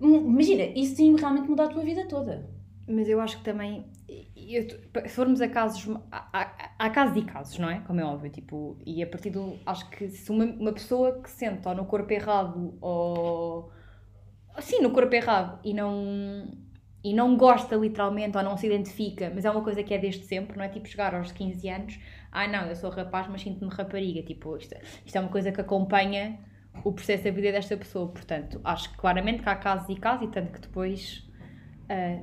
Hum, 0.00 0.16
Imagina, 0.30 0.62
isso 0.76 0.96
sim 0.96 1.16
realmente 1.16 1.48
mudar 1.48 1.64
a 1.64 1.68
tua 1.68 1.82
vida 1.82 2.06
toda. 2.06 2.48
Mas 2.86 3.08
eu 3.08 3.20
acho 3.20 3.38
que 3.38 3.44
também, 3.44 3.84
eu- 4.36 4.66
se 5.06 5.08
formos 5.10 5.40
a 5.40 5.48
casos, 5.48 5.94
há, 6.10 6.28
há- 6.32 6.70
há 6.78 6.90
casos 6.90 7.16
e 7.16 7.22
casos, 7.22 7.58
não 7.58 7.68
é? 7.68 7.80
Como 7.80 8.00
é 8.00 8.04
óbvio, 8.04 8.30
tipo, 8.30 8.78
e 8.86 9.02
a 9.02 9.06
partir 9.06 9.30
do, 9.30 9.54
acho 9.66 9.88
que 9.90 10.08
se 10.08 10.30
uma, 10.30 10.44
uma 10.44 10.72
pessoa 10.72 11.20
que 11.22 11.30
sente 11.30 11.66
ou 11.68 11.74
no 11.74 11.84
corpo 11.84 12.10
errado 12.12 12.74
ou, 12.80 13.70
sim, 14.60 14.80
no 14.80 14.90
corpo 14.90 15.14
errado 15.14 15.58
e 15.64 15.72
não, 15.74 16.48
e 17.02 17.14
não 17.14 17.36
gosta 17.36 17.76
literalmente 17.76 18.36
ou 18.36 18.42
não 18.42 18.56
se 18.56 18.66
identifica, 18.66 19.30
mas 19.34 19.44
é 19.44 19.50
uma 19.50 19.62
coisa 19.62 19.82
que 19.82 19.94
é 19.94 19.98
desde 19.98 20.24
sempre, 20.24 20.56
não 20.56 20.64
é? 20.64 20.68
Tipo, 20.68 20.88
chegar 20.88 21.14
aos 21.14 21.32
15 21.32 21.68
anos, 21.68 21.98
ah 22.32 22.46
não, 22.46 22.66
eu 22.66 22.76
sou 22.76 22.90
rapaz, 22.90 23.26
mas 23.28 23.42
sinto-me 23.42 23.70
rapariga, 23.70 24.22
tipo, 24.22 24.56
isto, 24.56 24.74
isto 25.04 25.16
é 25.16 25.20
uma 25.20 25.30
coisa 25.30 25.52
que 25.52 25.60
acompanha 25.60 26.38
o 26.84 26.92
processo 26.92 27.24
da 27.24 27.30
vida 27.30 27.52
desta 27.52 27.76
pessoa, 27.76 28.08
portanto, 28.08 28.60
acho 28.64 28.90
que 28.90 28.98
claramente 28.98 29.42
que 29.42 29.48
há 29.48 29.56
casos 29.56 29.88
e 29.88 29.96
casos 29.98 30.28
e 30.28 30.30
tanto 30.30 30.52
que 30.52 30.60
depois... 30.60 31.26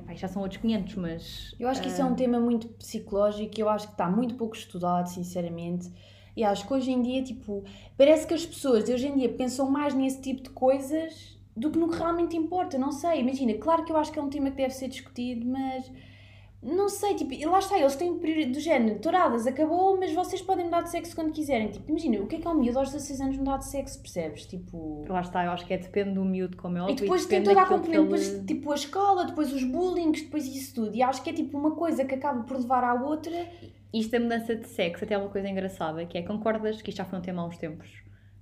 pá, 0.06 0.14
já 0.14 0.28
são 0.28 0.42
outros 0.42 0.60
500, 0.60 0.94
mas. 0.94 1.54
Eu 1.58 1.68
acho 1.68 1.82
que 1.82 1.88
isso 1.88 2.00
é 2.00 2.04
ah, 2.04 2.06
um 2.06 2.14
tema 2.14 2.38
muito 2.38 2.68
psicológico 2.68 3.60
eu 3.60 3.68
acho 3.68 3.86
que 3.86 3.92
está 3.94 4.08
muito 4.08 4.36
pouco 4.36 4.56
estudado, 4.56 5.08
sinceramente. 5.08 5.92
E 6.36 6.44
acho 6.44 6.66
que 6.66 6.72
hoje 6.72 6.90
em 6.90 7.02
dia, 7.02 7.22
tipo, 7.24 7.64
parece 7.96 8.26
que 8.26 8.34
as 8.34 8.44
pessoas 8.44 8.84
de 8.84 8.92
hoje 8.92 9.08
em 9.08 9.16
dia 9.16 9.28
pensam 9.30 9.70
mais 9.70 9.94
nesse 9.94 10.20
tipo 10.20 10.42
de 10.42 10.50
coisas 10.50 11.35
do 11.56 11.70
que 11.70 11.78
no 11.78 11.88
que 11.90 11.96
realmente 11.96 12.36
importa. 12.36 12.76
Não 12.78 12.92
sei, 12.92 13.20
imagina, 13.20 13.54
claro 13.54 13.84
que 13.84 13.90
eu 13.92 13.96
acho 13.96 14.12
que 14.12 14.18
é 14.18 14.22
um 14.22 14.28
tema 14.30 14.50
que 14.50 14.56
deve 14.58 14.74
ser 14.74 14.88
discutido, 14.88 15.46
mas 15.46 15.90
não 16.62 16.88
sei, 16.88 17.14
tipo, 17.14 17.32
e 17.32 17.44
lá 17.44 17.58
está, 17.60 17.78
eles 17.78 17.94
têm 17.96 18.18
prioridade 18.18 18.52
do 18.54 18.60
género, 18.60 18.98
touradas, 18.98 19.46
acabou, 19.46 19.96
mas 19.98 20.12
vocês 20.12 20.42
podem 20.42 20.64
mudar 20.64 20.82
de 20.82 20.90
sexo 20.90 21.14
quando 21.14 21.30
quiserem. 21.32 21.68
Tipo, 21.68 21.90
imagina, 21.90 22.18
o 22.20 22.26
que 22.26 22.36
é 22.36 22.38
que 22.40 22.46
é 22.46 22.50
um 22.50 22.54
miúdo 22.54 22.78
aos 22.78 22.90
16 22.90 23.20
anos 23.20 23.36
mudar 23.36 23.58
de 23.58 23.66
sexo, 23.66 24.00
percebes? 24.00 24.46
Tipo. 24.46 25.04
Lá 25.08 25.20
está, 25.20 25.44
eu 25.44 25.50
acho 25.52 25.64
que 25.64 25.74
é 25.74 25.78
depende 25.78 26.14
do 26.14 26.24
miúdo, 26.24 26.56
como 26.56 26.76
é 26.76 26.80
óbvio. 26.82 26.94
E 26.94 27.00
depois 27.00 27.24
tem 27.26 27.40
depende 27.40 27.54
toda 27.54 27.62
a 27.66 27.68
componente, 27.68 27.96
ele- 27.96 28.04
depois, 28.04 28.46
tipo 28.46 28.72
a 28.72 28.74
escola, 28.74 29.24
depois 29.26 29.52
os 29.52 29.62
bullying, 29.64 30.10
depois 30.12 30.44
isso 30.46 30.74
tudo. 30.74 30.96
E 30.96 31.02
acho 31.02 31.22
que 31.22 31.30
é 31.30 31.32
tipo 31.32 31.56
uma 31.56 31.70
coisa 31.76 32.04
que 32.04 32.14
acaba 32.14 32.42
por 32.42 32.56
levar 32.56 32.82
à 32.82 32.94
outra. 32.94 33.32
Isto 33.94 34.10
da 34.12 34.20
mudança 34.20 34.56
de 34.56 34.66
sexo, 34.66 35.04
até 35.04 35.14
é 35.14 35.18
uma 35.18 35.28
coisa 35.30 35.48
engraçada, 35.48 36.04
que 36.04 36.18
é, 36.18 36.22
concordas, 36.22 36.82
que 36.82 36.90
isto 36.90 36.98
já 36.98 37.04
foi 37.04 37.18
um 37.18 37.22
tema 37.22 37.42
há 37.42 37.46
uns 37.46 37.56
tempos, 37.58 37.88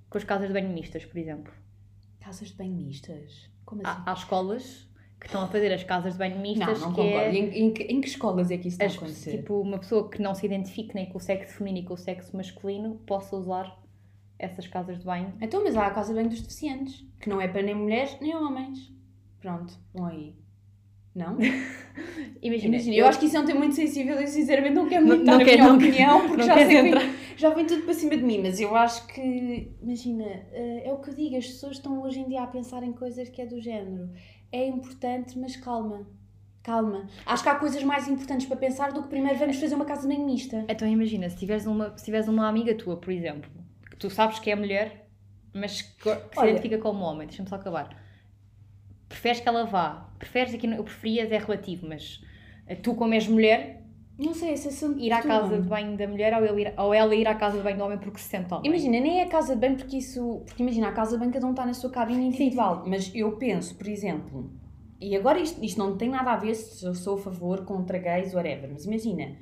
com 0.08 0.16
as 0.18 0.24
casas 0.24 0.46
de 0.48 0.52
banho 0.54 0.70
mistas, 0.70 1.04
por 1.04 1.18
exemplo. 1.18 1.52
Casas 2.24 2.48
de 2.48 2.54
banho 2.54 2.72
mistas? 2.74 3.50
Como 3.64 3.82
assim? 3.86 4.02
Há, 4.06 4.10
há 4.10 4.14
escolas 4.14 4.88
que 5.20 5.26
estão 5.26 5.42
a 5.42 5.46
fazer 5.48 5.72
as 5.72 5.84
casas 5.84 6.12
de 6.14 6.18
banho 6.18 6.38
mistas, 6.38 6.80
não, 6.80 6.88
não 6.88 6.94
que 6.94 7.02
concordo. 7.02 7.26
é... 7.28 7.34
Em, 7.34 7.64
em 7.66 7.72
que- 7.72 7.82
em 7.84 8.00
que 8.00 8.08
escolas 8.08 8.50
é 8.50 8.56
que 8.58 8.68
isso 8.68 8.74
está 8.76 8.84
a 8.84 8.88
as- 8.88 8.96
acontecer? 8.96 9.38
tipo, 9.38 9.60
uma 9.60 9.78
pessoa 9.78 10.10
que 10.10 10.20
não 10.20 10.34
se 10.34 10.44
identifique 10.44 10.94
nem 10.94 11.06
com 11.08 11.18
o 11.18 11.20
sexo 11.20 11.54
feminino 11.58 11.84
e 11.84 11.88
com 11.88 11.94
o 11.94 11.98
sexo 11.98 12.36
masculino 12.36 12.96
possa 13.06 13.36
usar 13.36 13.78
essas 14.38 14.66
casas 14.66 14.98
de 14.98 15.04
banho. 15.04 15.32
Então, 15.40 15.62
mas 15.62 15.76
há 15.76 15.86
a 15.86 15.90
casa 15.90 16.08
de 16.08 16.14
banho 16.16 16.28
dos 16.28 16.40
deficientes, 16.42 17.06
que 17.20 17.28
não 17.28 17.40
é 17.40 17.46
para 17.48 17.62
nem 17.62 17.74
mulheres 17.74 18.16
nem 18.20 18.34
homens. 18.36 18.92
Pronto, 19.40 19.78
vão 19.94 20.06
aí. 20.06 20.34
Não? 21.14 21.36
Imagina, 22.42 22.74
Imagina, 22.76 22.96
eu 22.96 23.06
acho 23.06 23.18
que 23.20 23.26
isso 23.26 23.36
é 23.36 23.40
um 23.40 23.44
tema 23.46 23.60
muito 23.60 23.74
sensível 23.74 24.20
e 24.20 24.26
sinceramente 24.26 24.74
não 24.74 24.88
quero 24.88 25.02
Não- 25.06 25.16
muito 25.16 25.24
não 25.24 25.38
dar 25.38 25.42
a 25.42 25.44
quer- 25.44 25.54
minha 25.56 25.68
não- 25.68 25.76
opinião 25.76 26.20
porque 26.22 26.36
não 26.38 26.46
já 26.46 26.54
sei 26.56 26.90
que 26.92 27.24
já 27.36 27.50
vem 27.50 27.66
tudo 27.66 27.82
para 27.82 27.94
cima 27.94 28.16
de 28.16 28.22
mim, 28.22 28.40
mas 28.42 28.60
eu 28.60 28.74
acho 28.76 29.06
que, 29.06 29.70
imagina, 29.82 30.24
eh, 30.52 30.82
é 30.88 30.92
o 30.92 30.98
que 30.98 31.10
eu 31.10 31.14
digo, 31.14 31.36
as 31.36 31.46
pessoas 31.46 31.76
estão 31.76 32.02
hoje 32.02 32.20
em 32.20 32.28
dia 32.28 32.42
a 32.42 32.46
pensar 32.46 32.82
em 32.82 32.92
coisas 32.92 33.28
que 33.28 33.40
é 33.40 33.46
do 33.46 33.60
género. 33.60 34.10
É 34.52 34.66
importante, 34.66 35.38
mas 35.38 35.56
calma. 35.56 36.06
Calma. 36.62 37.06
Acho 37.26 37.42
que 37.42 37.48
há 37.48 37.54
coisas 37.56 37.82
mais 37.82 38.08
importantes 38.08 38.46
para 38.46 38.56
pensar 38.56 38.92
do 38.92 39.02
que 39.02 39.08
primeiro 39.08 39.38
vamos 39.38 39.56
fazer 39.58 39.74
uma 39.74 39.84
casa 39.84 40.02
de 40.08 40.14
banho 40.14 40.24
mista. 40.26 40.64
Então 40.68 40.86
imagina, 40.88 41.28
se 41.28 41.36
tiveres 41.36 41.66
uma, 41.66 41.96
se 41.96 42.04
tiveres 42.04 42.26
uma 42.28 42.48
amiga 42.48 42.74
tua, 42.74 42.96
por 42.96 43.12
exemplo, 43.12 43.50
que 43.90 43.96
tu 43.96 44.08
sabes 44.10 44.38
que 44.38 44.50
é 44.50 44.56
mulher, 44.56 45.08
mas 45.52 45.82
que, 45.82 46.02
que 46.02 46.10
se 46.10 46.38
Olha- 46.38 46.50
identifica 46.50 46.78
como 46.78 47.04
homem, 47.04 47.26
deixa-me 47.28 47.48
só 47.48 47.56
acabar. 47.56 48.03
Preferes 49.14 49.38
que 49.40 49.48
ela 49.48 49.64
vá? 49.64 50.08
Preferes 50.18 50.52
aqui, 50.52 50.66
eu 50.66 50.82
preferias 50.82 51.30
é 51.30 51.38
relativo, 51.38 51.86
mas 51.88 52.20
tu 52.82 52.94
como 52.96 53.14
és 53.14 53.28
mulher, 53.28 53.80
Não 54.18 54.34
sei, 54.34 54.54
esse 54.54 54.68
assunto. 54.68 54.98
ir 54.98 55.12
à 55.12 55.22
casa 55.22 55.60
de 55.60 55.68
banho 55.68 55.96
da 55.96 56.08
mulher 56.08 56.34
ou, 56.34 56.58
ir, 56.58 56.74
ou 56.76 56.92
ela 56.92 57.14
ir 57.14 57.28
à 57.28 57.34
casa 57.36 57.58
de 57.58 57.62
banho 57.62 57.78
do 57.78 57.84
homem 57.84 57.98
porque 57.98 58.18
se 58.18 58.28
sente 58.28 58.52
homem? 58.52 58.68
Imagina, 58.68 58.98
nem 58.98 59.20
é 59.20 59.24
a 59.24 59.28
casa 59.28 59.54
de 59.54 59.60
banho 59.60 59.76
porque 59.76 59.98
isso. 59.98 60.42
Porque 60.44 60.62
imagina, 60.64 60.88
a 60.88 60.92
casa 60.92 61.12
de 61.12 61.18
banho 61.20 61.32
cada 61.32 61.46
um 61.46 61.50
está 61.50 61.64
na 61.64 61.74
sua 61.74 61.90
cabine 61.90 62.26
individual. 62.26 62.82
Mas 62.86 63.14
eu 63.14 63.36
penso, 63.36 63.76
por 63.76 63.86
exemplo, 63.86 64.50
e 65.00 65.14
agora 65.16 65.38
isto, 65.38 65.62
isto 65.64 65.78
não 65.78 65.96
tem 65.96 66.08
nada 66.08 66.32
a 66.32 66.36
ver 66.36 66.54
se 66.56 66.84
eu 66.84 66.94
sou 66.94 67.16
a 67.16 67.20
favor, 67.20 67.64
contra 67.64 67.98
gays, 67.98 68.34
whatever, 68.34 68.68
mas 68.72 68.84
imagina, 68.84 69.36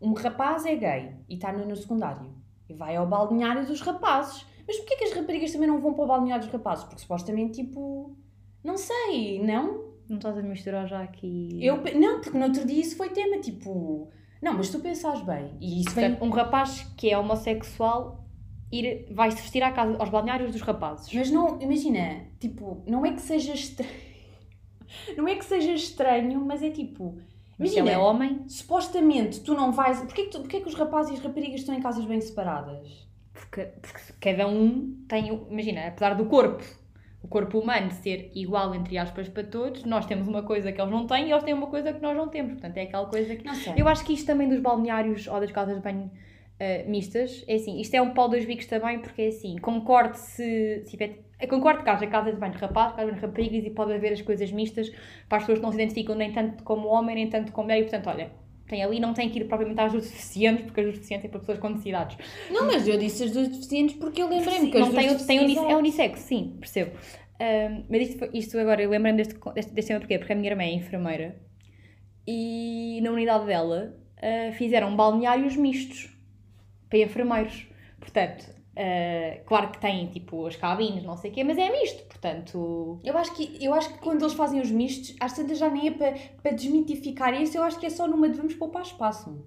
um 0.00 0.12
rapaz 0.12 0.64
é 0.64 0.76
gay 0.76 1.12
e 1.28 1.34
está 1.34 1.52
no, 1.52 1.66
no 1.66 1.74
secundário 1.76 2.30
e 2.68 2.74
vai 2.74 2.94
ao 2.94 3.06
balneário 3.06 3.66
dos 3.66 3.80
rapazes. 3.80 4.46
Mas 4.66 4.76
porquê 4.76 4.96
que 4.96 5.04
as 5.04 5.12
raparigas 5.12 5.50
também 5.50 5.66
não 5.66 5.80
vão 5.80 5.92
para 5.94 6.04
o 6.04 6.06
balneário 6.06 6.44
dos 6.44 6.52
rapazes? 6.52 6.84
Porque 6.84 7.00
supostamente, 7.00 7.62
tipo. 7.62 8.16
Não 8.62 8.76
sei, 8.76 9.40
não? 9.42 9.88
Não 10.08 10.16
estás 10.16 10.38
a 10.38 10.42
misturar 10.42 10.86
já 10.88 11.02
aqui. 11.02 11.58
Eu, 11.60 11.82
não, 11.98 12.20
porque 12.20 12.36
no 12.36 12.44
outro 12.44 12.66
dia 12.66 12.80
isso 12.80 12.96
foi 12.96 13.10
tema, 13.10 13.38
tipo. 13.38 14.10
Não, 14.40 14.54
mas 14.54 14.70
tu 14.70 14.80
pensas 14.80 15.20
bem. 15.22 15.56
E 15.60 15.80
isso 15.80 15.90
vem. 15.94 16.10
Portanto, 16.10 16.24
um 16.24 16.30
rapaz 16.30 16.86
que 16.96 17.10
é 17.10 17.18
homossexual 17.18 18.24
ir, 18.72 19.06
vai 19.10 19.30
se 19.30 19.42
vestir 19.42 19.62
à 19.62 19.72
casa, 19.72 19.96
aos 19.98 20.08
balneários 20.08 20.52
dos 20.52 20.62
rapazes. 20.62 21.12
Mas 21.12 21.30
não, 21.30 21.60
imagina, 21.60 22.26
tipo, 22.38 22.82
não 22.86 23.04
é 23.04 23.12
que 23.12 23.20
seja 23.20 23.52
estranho. 23.52 24.08
Não 25.18 25.28
é 25.28 25.34
que 25.34 25.44
seja 25.44 25.72
estranho, 25.74 26.40
mas 26.40 26.62
é 26.62 26.70
tipo. 26.70 27.18
Mas 27.58 27.72
Imagina, 27.72 27.90
ele 27.90 27.90
é 27.90 27.98
homem, 27.98 28.48
supostamente 28.48 29.40
tu 29.40 29.52
não 29.52 29.70
vais. 29.70 30.00
Porquê 30.00 30.22
que, 30.22 30.30
tu, 30.30 30.40
porquê 30.40 30.62
que 30.62 30.68
os 30.68 30.74
rapazes 30.74 31.12
e 31.12 31.14
as 31.16 31.20
raparigas 31.20 31.60
estão 31.60 31.74
em 31.74 31.80
casas 31.82 32.06
bem 32.06 32.18
separadas? 32.22 33.06
porque, 33.38 33.62
porque 33.80 34.12
cada 34.20 34.46
um 34.46 35.04
tem. 35.08 35.28
Imagina, 35.50 35.88
apesar 35.88 36.14
do 36.14 36.26
corpo, 36.26 36.64
o 37.22 37.28
corpo 37.28 37.58
humano 37.58 37.90
ser 37.90 38.30
igual, 38.34 38.74
entre 38.74 38.96
aspas, 38.96 39.28
para 39.28 39.42
todos, 39.42 39.84
nós 39.84 40.06
temos 40.06 40.28
uma 40.28 40.42
coisa 40.42 40.70
que 40.70 40.80
eles 40.80 40.90
não 40.90 41.06
têm 41.06 41.28
e 41.28 41.32
eles 41.32 41.42
têm 41.42 41.52
uma 41.52 41.66
coisa 41.66 41.92
que 41.92 42.00
nós 42.00 42.16
não 42.16 42.28
temos. 42.28 42.52
Portanto, 42.52 42.76
é 42.76 42.82
aquela 42.82 43.06
coisa 43.06 43.34
que. 43.34 43.44
Não 43.44 43.54
sei. 43.54 43.74
Eu 43.76 43.88
acho 43.88 44.04
que 44.04 44.12
isto 44.12 44.26
também 44.26 44.48
dos 44.48 44.60
balneários 44.60 45.26
ou 45.26 45.40
das 45.40 45.50
casas 45.50 45.76
de 45.76 45.82
banho 45.82 46.04
uh, 46.04 46.90
mistas. 46.90 47.44
É 47.48 47.56
assim, 47.56 47.80
isto 47.80 47.94
é 47.94 48.00
um 48.00 48.14
pau 48.14 48.28
dos 48.28 48.44
bicos 48.44 48.66
também, 48.66 49.00
porque 49.00 49.22
é 49.22 49.28
assim, 49.28 49.56
concordo 49.58 50.16
se. 50.16 50.82
se 50.84 50.96
concordo 51.48 51.82
que 51.82 51.90
haja 51.90 52.06
casas 52.06 52.34
de 52.34 52.40
banho 52.40 52.52
de 52.52 52.58
rapazes, 52.58 52.96
casas 52.96 53.14
de 53.14 53.20
banho 53.20 53.20
de 53.20 53.26
raparigas 53.26 53.64
e 53.66 53.70
pode 53.70 53.92
haver 53.92 54.12
as 54.12 54.22
coisas 54.22 54.52
mistas 54.52 54.90
para 55.28 55.38
as 55.38 55.42
pessoas 55.42 55.58
que 55.58 55.64
não 55.64 55.72
se 55.72 55.76
identificam 55.76 56.14
nem 56.14 56.32
tanto 56.32 56.62
como 56.62 56.88
homem, 56.88 57.16
nem 57.16 57.28
tanto 57.28 57.52
como 57.52 57.66
mulher, 57.66 57.80
e 57.80 57.82
portanto, 57.82 58.08
olha. 58.08 58.47
Tem 58.68 58.82
ali, 58.82 59.00
não 59.00 59.14
tem 59.14 59.30
que 59.30 59.38
ir 59.38 59.44
propriamente 59.44 59.80
às 59.80 59.92
duas 59.92 60.04
deficientes, 60.04 60.64
porque 60.66 60.80
as 60.80 60.86
duas 60.86 60.96
deficientes 60.96 61.24
é 61.24 61.28
para 61.28 61.40
pessoas 61.40 61.58
com 61.58 61.70
necessidades. 61.70 62.18
Não, 62.50 62.66
mas 62.66 62.86
eu 62.86 62.98
disse 62.98 63.24
as 63.24 63.32
duas 63.32 63.48
deficientes 63.48 63.96
porque 63.96 64.22
eu 64.22 64.28
lembrei-me 64.28 64.70
que 64.70 64.76
as 64.76 64.86
não 64.86 64.92
duas 64.92 65.26
tem, 65.26 65.46
tem 65.46 65.70
é 65.70 65.76
unissex, 65.76 66.20
sim, 66.20 66.56
percebo. 66.60 66.92
Um, 67.40 67.84
mas 67.88 68.10
isto, 68.10 68.28
isto 68.34 68.58
agora, 68.58 68.82
eu 68.82 68.90
lembrei-me 68.90 69.16
deste, 69.16 69.34
deste, 69.54 69.72
deste 69.72 69.88
tema 69.88 70.00
porquê? 70.00 70.18
Porque 70.18 70.32
a 70.32 70.36
minha 70.36 70.50
irmã 70.50 70.64
é 70.64 70.72
enfermeira 70.72 71.36
e 72.26 73.00
na 73.02 73.10
unidade 73.10 73.46
dela 73.46 73.96
uh, 74.18 74.52
fizeram 74.52 74.94
balneários 74.94 75.56
mistos 75.56 76.14
para 76.90 76.98
enfermeiros. 76.98 77.66
Portanto, 77.98 78.57
uh, 78.78 79.44
claro 79.44 79.70
que 79.70 79.78
tem 79.78 80.06
tipo 80.06 80.46
as 80.46 80.56
cabines, 80.56 81.02
não 81.02 81.16
sei 81.16 81.30
o 81.30 81.34
quê, 81.34 81.44
mas 81.44 81.58
é 81.58 81.70
misto, 81.70 82.04
portanto. 82.04 83.00
Eu 83.02 83.18
acho, 83.18 83.34
que, 83.34 83.58
eu 83.64 83.74
acho 83.74 83.92
que 83.92 83.98
quando 83.98 84.22
eles 84.22 84.34
fazem 84.34 84.60
os 84.60 84.70
mistos, 84.70 85.16
às 85.20 85.34
tantas 85.34 85.58
já 85.58 85.68
nem 85.68 85.88
é 85.88 85.90
para, 85.90 86.14
para 86.42 86.52
desmitificar 86.52 87.34
isso, 87.40 87.56
eu 87.56 87.62
acho 87.62 87.78
que 87.78 87.86
é 87.86 87.90
só 87.90 88.06
numa 88.06 88.28
de 88.28 88.36
vamos 88.36 88.54
poupar 88.54 88.82
espaço. 88.82 89.44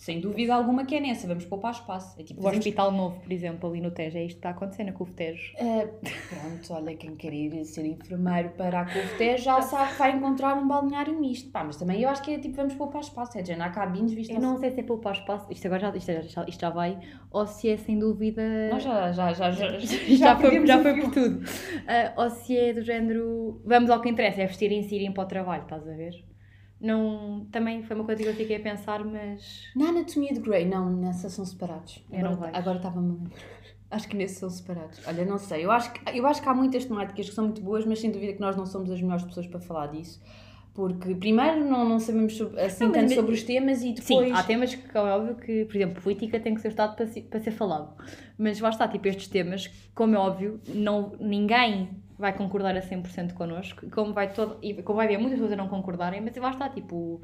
Sem 0.00 0.18
dúvida 0.18 0.54
alguma 0.54 0.86
que 0.86 0.94
é 0.94 1.00
nessa, 1.00 1.28
vamos 1.28 1.44
poupar 1.44 1.72
espaço. 1.72 2.18
É 2.18 2.24
tipo, 2.24 2.40
O 2.40 2.44
fazemos- 2.44 2.64
Hospital 2.64 2.90
Novo, 2.90 3.20
por 3.20 3.30
exemplo, 3.30 3.68
ali 3.68 3.82
no 3.82 3.90
Tejo, 3.90 4.16
é 4.16 4.24
isto 4.24 4.36
que 4.36 4.38
está 4.38 4.48
acontecendo 4.48 4.86
na 4.86 4.92
CUF 4.94 5.12
Tejo. 5.12 5.52
Ah, 5.60 5.86
pronto, 6.30 6.72
olha, 6.72 6.96
quem 6.96 7.14
quer 7.16 7.34
ir 7.34 7.62
ser 7.66 7.84
enfermeiro 7.84 8.48
para 8.56 8.80
a 8.80 8.84
CUFTE 8.86 9.36
já 9.36 9.60
sabe 9.60 9.92
que 9.92 9.98
vai 9.98 10.16
encontrar 10.16 10.56
um 10.56 10.66
balneário 10.66 11.20
misto. 11.20 11.50
Pá, 11.50 11.62
mas 11.64 11.76
também 11.76 12.00
eu 12.00 12.08
acho 12.08 12.22
que 12.22 12.32
é 12.32 12.38
tipo, 12.38 12.56
vamos 12.56 12.72
poupar 12.76 13.02
espaço. 13.02 13.36
É 13.36 13.42
de 13.42 13.52
há 13.52 13.68
cabines 13.68 14.14
visto 14.14 14.30
Eu 14.32 14.40
não 14.40 14.56
sei 14.56 14.70
se 14.70 14.80
é 14.80 14.82
poupar 14.82 15.12
espaço, 15.12 15.46
isto 15.52 15.66
agora 15.66 15.80
já, 15.82 15.94
isto, 15.94 16.12
já, 16.30 16.44
isto 16.48 16.60
já 16.60 16.70
vai, 16.70 16.98
ou 17.30 17.46
se 17.46 17.68
é 17.68 17.76
sem 17.76 17.98
dúvida. 17.98 18.40
Nós 18.70 18.82
já, 18.82 19.12
já, 19.12 19.32
já, 19.34 19.50
já, 19.50 19.68
já, 20.16 20.34
foi, 20.36 20.42
perdemos 20.50 20.68
já 20.70 20.78
o 20.78 20.82
foi 20.82 20.98
por 20.98 21.10
tudo. 21.12 21.44
Ah, 21.86 22.14
ou 22.16 22.30
se 22.30 22.56
é 22.56 22.72
do 22.72 22.80
género, 22.80 23.60
vamos 23.66 23.90
ao 23.90 24.00
que 24.00 24.08
interessa, 24.08 24.40
é 24.40 24.46
vestirem-se 24.46 24.94
e 24.94 24.96
irem 24.96 25.12
para 25.12 25.24
o 25.24 25.26
trabalho, 25.26 25.64
estás 25.64 25.86
a 25.86 25.92
ver? 25.92 26.24
Não, 26.80 27.46
também 27.52 27.82
foi 27.82 27.94
uma 27.96 28.04
coisa 28.04 28.22
que 28.22 28.28
eu 28.28 28.34
fiquei 28.34 28.56
a 28.56 28.60
pensar, 28.60 29.04
mas 29.04 29.64
Na 29.76 29.90
anatomia 29.90 30.32
de 30.32 30.40
Grey, 30.40 30.64
não, 30.64 30.90
nessa 30.90 31.28
são 31.28 31.44
separados. 31.44 32.02
Eu 32.10 32.26
Agora, 32.26 32.76
estava-me 32.76 33.10
a 33.10 33.12
lembrar. 33.14 33.36
Acho 33.90 34.08
que 34.08 34.16
nesse 34.16 34.36
são 34.36 34.48
separados. 34.48 35.00
Olha, 35.06 35.24
não 35.24 35.36
sei. 35.36 35.64
Eu 35.64 35.70
acho, 35.72 35.92
que, 35.92 36.16
eu 36.16 36.24
acho 36.24 36.40
que 36.40 36.48
há 36.48 36.54
muitas 36.54 36.84
temáticas 36.84 37.28
que 37.28 37.34
são 37.34 37.44
muito 37.46 37.60
boas, 37.60 37.84
mas 37.84 37.98
sem 38.00 38.10
dúvida 38.12 38.32
que 38.34 38.40
nós 38.40 38.56
não 38.56 38.64
somos 38.64 38.88
as 38.88 39.02
melhores 39.02 39.24
pessoas 39.24 39.48
para 39.48 39.58
falar 39.58 39.88
disso. 39.88 40.22
Porque, 40.72 41.12
primeiro, 41.16 41.64
não, 41.64 41.86
não 41.88 41.98
sabemos 41.98 42.36
sobre- 42.36 42.60
assim 42.60 42.84
Não, 42.84 42.92
mas 42.92 43.00
tanto 43.00 43.08
me- 43.10 43.14
sobre 43.16 43.34
os 43.34 43.42
temas 43.42 43.78
e 43.82 43.96
sim, 43.96 44.14
depois. 44.20 44.32
há 44.32 44.44
temas 44.44 44.72
que 44.72 44.96
é 44.96 45.00
óbvio 45.00 45.34
que, 45.34 45.64
por 45.64 45.74
exemplo, 45.76 46.00
política 46.00 46.38
tem 46.38 46.54
que 46.54 46.60
ser 46.60 46.68
estudado 46.68 46.94
para, 46.94 47.06
se- 47.08 47.22
para 47.22 47.40
ser 47.40 47.50
falado. 47.50 47.92
Mas 48.38 48.60
lá 48.60 48.68
está, 48.70 48.86
tipo, 48.86 49.08
estes 49.08 49.26
temas, 49.26 49.66
como 49.92 50.14
é 50.14 50.18
óbvio, 50.18 50.60
não, 50.68 51.12
ninguém 51.18 51.90
vai 52.20 52.32
concordar 52.36 52.76
a 52.76 52.82
100% 52.82 53.34
connosco, 53.34 53.88
como 53.90 54.12
vai, 54.12 54.32
todo, 54.32 54.58
e 54.62 54.74
como 54.82 54.96
vai 54.98 55.06
haver 55.06 55.18
muitas 55.18 55.38
pessoas 55.38 55.52
a 55.52 55.56
não 55.56 55.68
concordarem, 55.68 56.20
mas 56.20 56.36
lá 56.36 56.50
está, 56.50 56.68
tipo, 56.68 57.20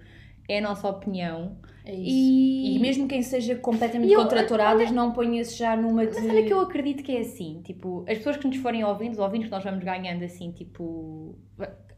é 0.49 0.59
a 0.59 0.61
nossa 0.63 0.89
opinião. 0.89 1.57
É 1.85 1.95
isso. 1.95 2.09
E, 2.09 2.77
E 2.77 2.79
mesmo 2.81 3.07
quem 3.07 3.23
seja 3.23 3.55
completamente 3.57 4.13
eu- 4.13 4.21
contra 4.23 4.47
touradas, 4.47 4.91
não 4.91 5.13
ponha-se 5.13 5.57
já 5.57 5.77
numa 5.77 6.07
de. 6.07 6.15
Mas 6.15 6.29
olha 6.31 6.45
que 6.45 6.53
eu 6.53 6.61
acredito 6.61 7.03
que 7.03 7.17
é 7.17 7.21
assim, 7.21 7.61
tipo, 7.63 8.05
as 8.09 8.19
pessoas 8.19 8.37
que 8.37 8.47
nos 8.49 8.57
forem 8.57 8.83
ouvindo, 8.85 9.13
os 9.13 9.19
ouvintes 9.19 9.49
que 9.49 9.55
nós 9.55 9.63
vamos 9.63 9.85
ganhando 9.85 10.25
assim, 10.25 10.51
tipo, 10.53 11.39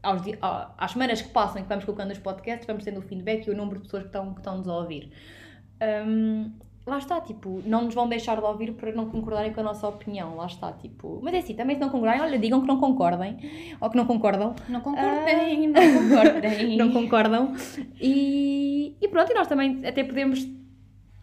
aos, 0.03 0.21
às 0.77 0.91
semanas 0.91 1.21
que 1.21 1.29
passam 1.29 1.59
e 1.59 1.63
que 1.63 1.69
vamos 1.69 1.85
colocando 1.85 2.11
os 2.11 2.19
podcasts, 2.19 2.67
vamos 2.67 2.83
tendo 2.83 2.99
o 2.99 3.01
feedback 3.01 3.47
e 3.47 3.51
o 3.51 3.55
número 3.55 3.77
de 3.77 3.83
pessoas 3.85 4.03
que 4.03 4.09
estão, 4.09 4.33
que 4.33 4.39
estão 4.41 4.57
nos 4.57 4.67
a 4.67 4.75
ouvir. 4.77 5.11
Hum, 5.81 6.51
lá 6.89 6.97
está, 6.97 7.21
tipo, 7.21 7.61
não 7.65 7.85
nos 7.85 7.93
vão 7.93 8.07
deixar 8.09 8.37
de 8.37 8.43
ouvir 8.43 8.73
para 8.73 8.91
não 8.91 9.05
concordarem 9.09 9.53
com 9.53 9.61
a 9.61 9.63
nossa 9.63 9.87
opinião, 9.87 10.35
lá 10.35 10.47
está, 10.47 10.71
tipo, 10.73 11.19
mas 11.21 11.33
é 11.33 11.37
assim, 11.37 11.53
também 11.53 11.75
se 11.75 11.81
não 11.81 11.89
concordarem, 11.89 12.21
olha, 12.21 12.37
digam 12.37 12.61
que 12.61 12.67
não 12.67 12.79
concordem, 12.79 13.37
ou 13.79 13.89
que 13.89 13.95
não 13.95 14.05
concordam, 14.05 14.55
Não 14.67 14.81
concordem, 14.81 15.67
não 15.67 16.09
concordem. 16.09 16.75
não 16.77 16.91
concordam, 16.91 17.53
e, 18.01 18.95
e 18.99 19.07
pronto, 19.07 19.31
e 19.31 19.35
nós 19.35 19.47
também 19.47 19.85
até 19.85 20.03
podemos 20.03 20.45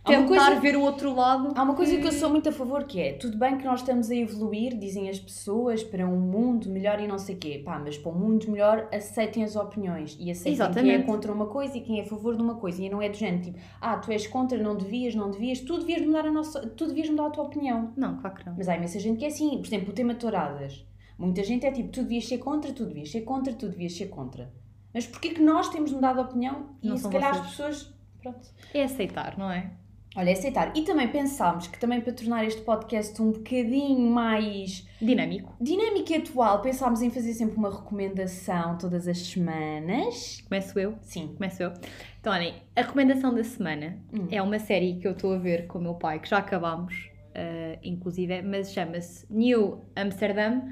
Há 0.07 0.11
uma 0.19 0.29
tentar 0.29 0.47
coisa- 0.47 0.61
ver 0.61 0.77
o 0.77 0.83
outro 0.83 1.14
lado. 1.14 1.53
Há 1.57 1.62
uma 1.62 1.75
coisa 1.75 1.97
que 1.97 2.07
eu 2.07 2.12
sou 2.12 2.31
muito 2.31 2.49
a 2.49 2.53
favor 2.53 2.85
que 2.85 3.01
é, 3.01 3.12
tudo 3.14 3.37
bem 3.37 3.59
que 3.59 3.64
nós 3.64 3.81
estamos 3.81 4.11
a 4.11 4.14
evoluir, 4.14 4.79
dizem 4.79 5.09
as 5.09 5.19
pessoas, 5.19 5.83
para 5.83 6.07
um 6.07 6.19
mundo 6.19 6.71
melhor 6.71 7.01
e 7.01 7.07
não 7.09 7.19
sei 7.19 7.35
quê. 7.37 7.61
Pá, 7.64 7.79
mas 7.79 7.99
para 7.99 8.12
um 8.12 8.14
mundo 8.14 8.51
melhor 8.51 8.88
aceitem 8.92 9.42
as 9.45 9.57
opiniões 9.57 10.16
e 10.21 10.31
aceitem 10.31 10.53
quem 10.55 10.62
é 10.62 10.64
Exatamente. 10.95 11.07
contra 11.07 11.33
uma 11.33 11.47
coisa 11.47 11.77
e 11.77 11.81
quem 11.81 11.99
é 11.99 12.03
a 12.03 12.07
favor 12.07 12.37
de 12.37 12.42
uma 12.42 12.55
coisa. 12.55 12.83
E 12.83 12.88
não 12.88 13.03
é 13.03 13.09
do 13.09 13.16
género 13.16 13.42
tipo, 13.42 13.59
ah, 13.81 13.97
tu 13.97 14.11
és 14.12 14.27
contra, 14.27 14.57
não 14.57 14.77
devias, 14.77 15.14
não 15.14 15.31
devias, 15.31 15.61
tu 15.61 15.79
devias 15.79 16.01
mudar 16.07 16.27
a 16.27 16.31
nossa, 16.31 16.61
tu 16.69 16.87
devias 16.87 17.09
mudar 17.11 17.27
a 17.27 17.31
tua 17.31 17.45
opinião. 17.45 17.92
Não, 17.97 18.16
claro 18.19 18.37
que 18.37 18.47
não. 18.47 18.55
Mas 18.57 18.69
há 18.69 18.77
imensa 18.77 18.99
gente 19.01 19.19
que 19.19 19.25
é 19.25 19.29
assim, 19.29 19.59
por 19.59 19.66
exemplo, 19.66 19.90
o 19.90 19.92
tema 19.95 20.14
touradas. 20.14 20.87
Muita 21.19 21.42
gente 21.42 21.64
é 21.66 21.73
tipo, 21.73 21.88
tu 21.90 22.03
devias 22.03 22.27
ser 22.29 22.38
contra, 22.38 22.73
tu 22.73 22.85
devias 22.85 23.11
ser 23.11 23.23
contra, 23.23 23.53
tu 23.53 23.69
devias 23.69 23.97
ser 23.97 24.07
contra. 24.07 24.53
Mas 24.95 25.07
porquê 25.07 25.31
que 25.31 25.42
nós 25.42 25.69
temos 25.71 25.90
mudado 25.92 26.16
de 26.16 26.23
opinião 26.31 26.71
e 26.83 26.88
Não 26.88 26.97
se 26.97 27.09
calhar 27.09 27.31
as 27.33 27.37
vocês. 27.38 27.51
pessoas. 27.51 27.97
Pronto. 28.23 28.49
É 28.75 28.83
aceitar, 28.85 29.38
não 29.38 29.51
é? 29.51 29.73
Olha, 30.16 30.31
é 30.31 30.33
aceitar. 30.33 30.72
E 30.74 30.83
também 30.83 31.09
pensámos 31.09 31.66
que 31.66 31.79
também 31.79 32.00
para 32.00 32.12
tornar 32.12 32.44
este 32.44 32.62
podcast 32.62 33.20
um 33.20 33.33
bocadinho 33.33 34.11
mais 34.11 34.87
Dinâmico. 35.00 35.55
dinâmico 35.61 36.11
e 36.11 36.14
atual, 36.16 36.62
pensámos 36.62 37.02
em 37.02 37.11
fazer 37.11 37.35
sempre 37.35 37.57
uma 37.57 37.70
recomendação 37.70 38.79
todas 38.79 39.07
as 39.07 39.18
semanas. 39.18 40.40
Começo 40.48 40.79
eu. 40.79 40.94
Sim. 41.02 41.35
Começo 41.37 41.62
eu. 41.62 41.72
Então, 42.20 42.33
olhem, 42.33 42.55
a 42.74 42.81
recomendação 42.81 43.35
da 43.35 43.44
semana 43.44 43.98
Hum. 44.12 44.26
é 44.31 44.40
uma 44.40 44.59
série 44.59 44.94
que 44.98 45.07
eu 45.07 45.12
estou 45.12 45.35
a 45.35 45.38
ver 45.38 45.66
com 45.66 45.79
o 45.79 45.83
meu 45.83 45.94
pai, 45.94 46.18
que 46.18 46.29
já 46.31 46.38
acabámos, 46.38 47.11
eh, 47.35 47.79
inclusive, 47.85 48.40
mas 48.42 48.72
chama-se 48.72 49.26
New 49.31 49.85
Amsterdam. 49.94 50.62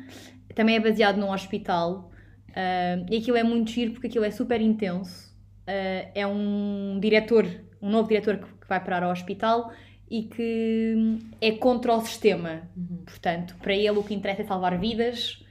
Também 0.54 0.76
é 0.76 0.80
baseado 0.80 1.16
num 1.18 1.30
hospital. 1.30 2.10
eh, 2.56 3.04
e 3.10 3.16
aquilo 3.18 3.36
é 3.36 3.42
muito 3.42 3.70
giro 3.72 3.92
porque 3.92 4.06
aquilo 4.06 4.24
é 4.24 4.30
super 4.30 4.60
intenso. 4.60 5.34
Eh, 5.66 6.08
é 6.14 6.24
um 6.26 6.98
diretor, 7.00 7.44
um 7.82 7.90
novo 7.90 8.08
diretor 8.08 8.38
que, 8.38 8.46
que 8.64 8.68
vai 8.68 8.82
parar 8.82 9.04
ao 9.04 9.12
hospital 9.12 9.72
e 10.10 10.22
que 10.22 10.94
hum, 10.96 11.18
é 11.40 11.52
contra 11.52 11.94
o 11.94 12.00
sistema. 12.00 12.62
Uhum. 12.76 13.02
Portanto, 13.04 13.54
para 13.60 13.74
ele 13.74 13.90
o 13.90 14.02
que 14.02 14.14
interessa 14.14 14.42
é 14.42 14.44
salvar 14.44 14.78
vidas 14.78 15.42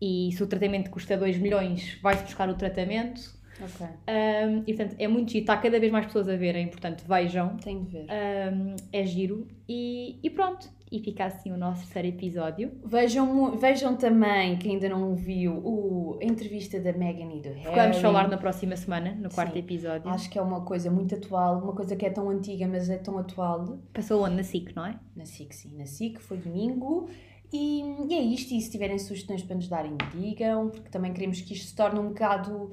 e 0.00 0.30
se 0.32 0.42
o 0.42 0.46
tratamento 0.46 0.90
custa 0.90 1.16
2 1.16 1.38
milhões, 1.38 1.98
vai-se 2.02 2.24
buscar 2.24 2.48
o 2.48 2.54
tratamento. 2.54 3.33
Ok. 3.60 3.86
Um, 3.86 4.62
e 4.66 4.74
portanto 4.74 4.96
é 4.98 5.08
muito 5.08 5.30
giro, 5.30 5.42
está 5.42 5.56
cada 5.56 5.78
vez 5.78 5.92
mais 5.92 6.06
pessoas 6.06 6.28
a 6.28 6.36
verem, 6.36 6.68
portanto 6.68 7.04
vejam, 7.06 7.56
Tenho 7.56 7.84
de 7.84 7.90
ver. 7.90 8.06
Um, 8.10 8.76
é 8.92 9.04
giro 9.04 9.46
e, 9.68 10.18
e 10.22 10.30
pronto. 10.30 10.68
E 10.92 11.00
fica 11.00 11.24
assim 11.24 11.50
o 11.50 11.56
nosso 11.56 11.82
terceiro 11.86 12.16
episódio. 12.16 12.70
Vejam, 12.84 13.56
vejam 13.56 13.96
também, 13.96 14.56
quem 14.58 14.72
ainda 14.72 14.88
não 14.88 15.16
viu, 15.16 15.54
o, 15.54 16.18
a 16.22 16.24
entrevista 16.24 16.78
da 16.78 16.92
Megan 16.92 17.32
e 17.34 17.40
do 17.40 17.48
Harry. 17.48 17.74
Vamos 17.74 17.96
falar 17.98 18.28
na 18.28 18.36
próxima 18.36 18.76
semana, 18.76 19.12
no 19.12 19.28
quarto 19.28 19.54
Sim. 19.54 19.58
episódio. 19.58 20.08
Acho 20.08 20.30
que 20.30 20.38
é 20.38 20.42
uma 20.42 20.60
coisa 20.60 20.92
muito 20.92 21.16
atual, 21.16 21.58
uma 21.58 21.72
coisa 21.72 21.96
que 21.96 22.06
é 22.06 22.10
tão 22.10 22.30
antiga, 22.30 22.68
mas 22.68 22.88
é 22.88 22.96
tão 22.98 23.18
atual. 23.18 23.78
Passou 23.92 24.22
onde? 24.22 24.36
Na 24.36 24.44
SIC, 24.44 24.72
não 24.76 24.86
é? 24.86 24.96
Na 25.16 25.24
SIC, 25.24 25.52
sim. 25.52 25.76
Na 25.76 25.86
SIC, 25.86 26.20
foi 26.20 26.36
domingo. 26.36 27.08
E, 27.52 27.82
e 28.08 28.14
é 28.14 28.20
isto. 28.20 28.54
E 28.54 28.60
se 28.60 28.70
tiverem 28.70 28.98
sugestões 28.98 29.42
para 29.42 29.56
nos 29.56 29.66
darem, 29.66 29.96
digam, 30.12 30.68
porque 30.68 30.90
também 30.90 31.12
queremos 31.12 31.40
que 31.40 31.54
isto 31.54 31.66
se 31.66 31.74
torne 31.74 31.98
um 31.98 32.08
bocado 32.08 32.70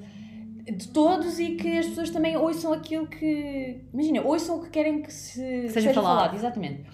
de 0.64 0.88
todos 0.88 1.38
e 1.38 1.56
que 1.56 1.78
as 1.78 1.86
pessoas 1.86 2.10
também 2.10 2.36
ouçam 2.36 2.72
aquilo 2.72 3.06
que. 3.06 3.80
Imagina, 3.92 4.22
ouçam 4.22 4.58
o 4.58 4.62
que 4.62 4.70
querem 4.70 5.02
que 5.02 5.12
se 5.12 5.68
Seja 5.70 5.92
falado. 5.92 6.34
Exatamente. 6.34 6.84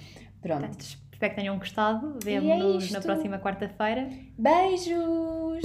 Pronto. 0.40 0.60
Portanto, 0.60 0.98
espero 1.12 1.34
que 1.34 1.40
tenham 1.40 1.58
gostado. 1.58 2.18
É 2.22 2.24
Vemo-nos 2.24 2.90
na 2.90 2.98
isto. 2.98 3.02
próxima 3.02 3.38
quarta-feira. 3.38 4.08
Beijos! 4.38 5.62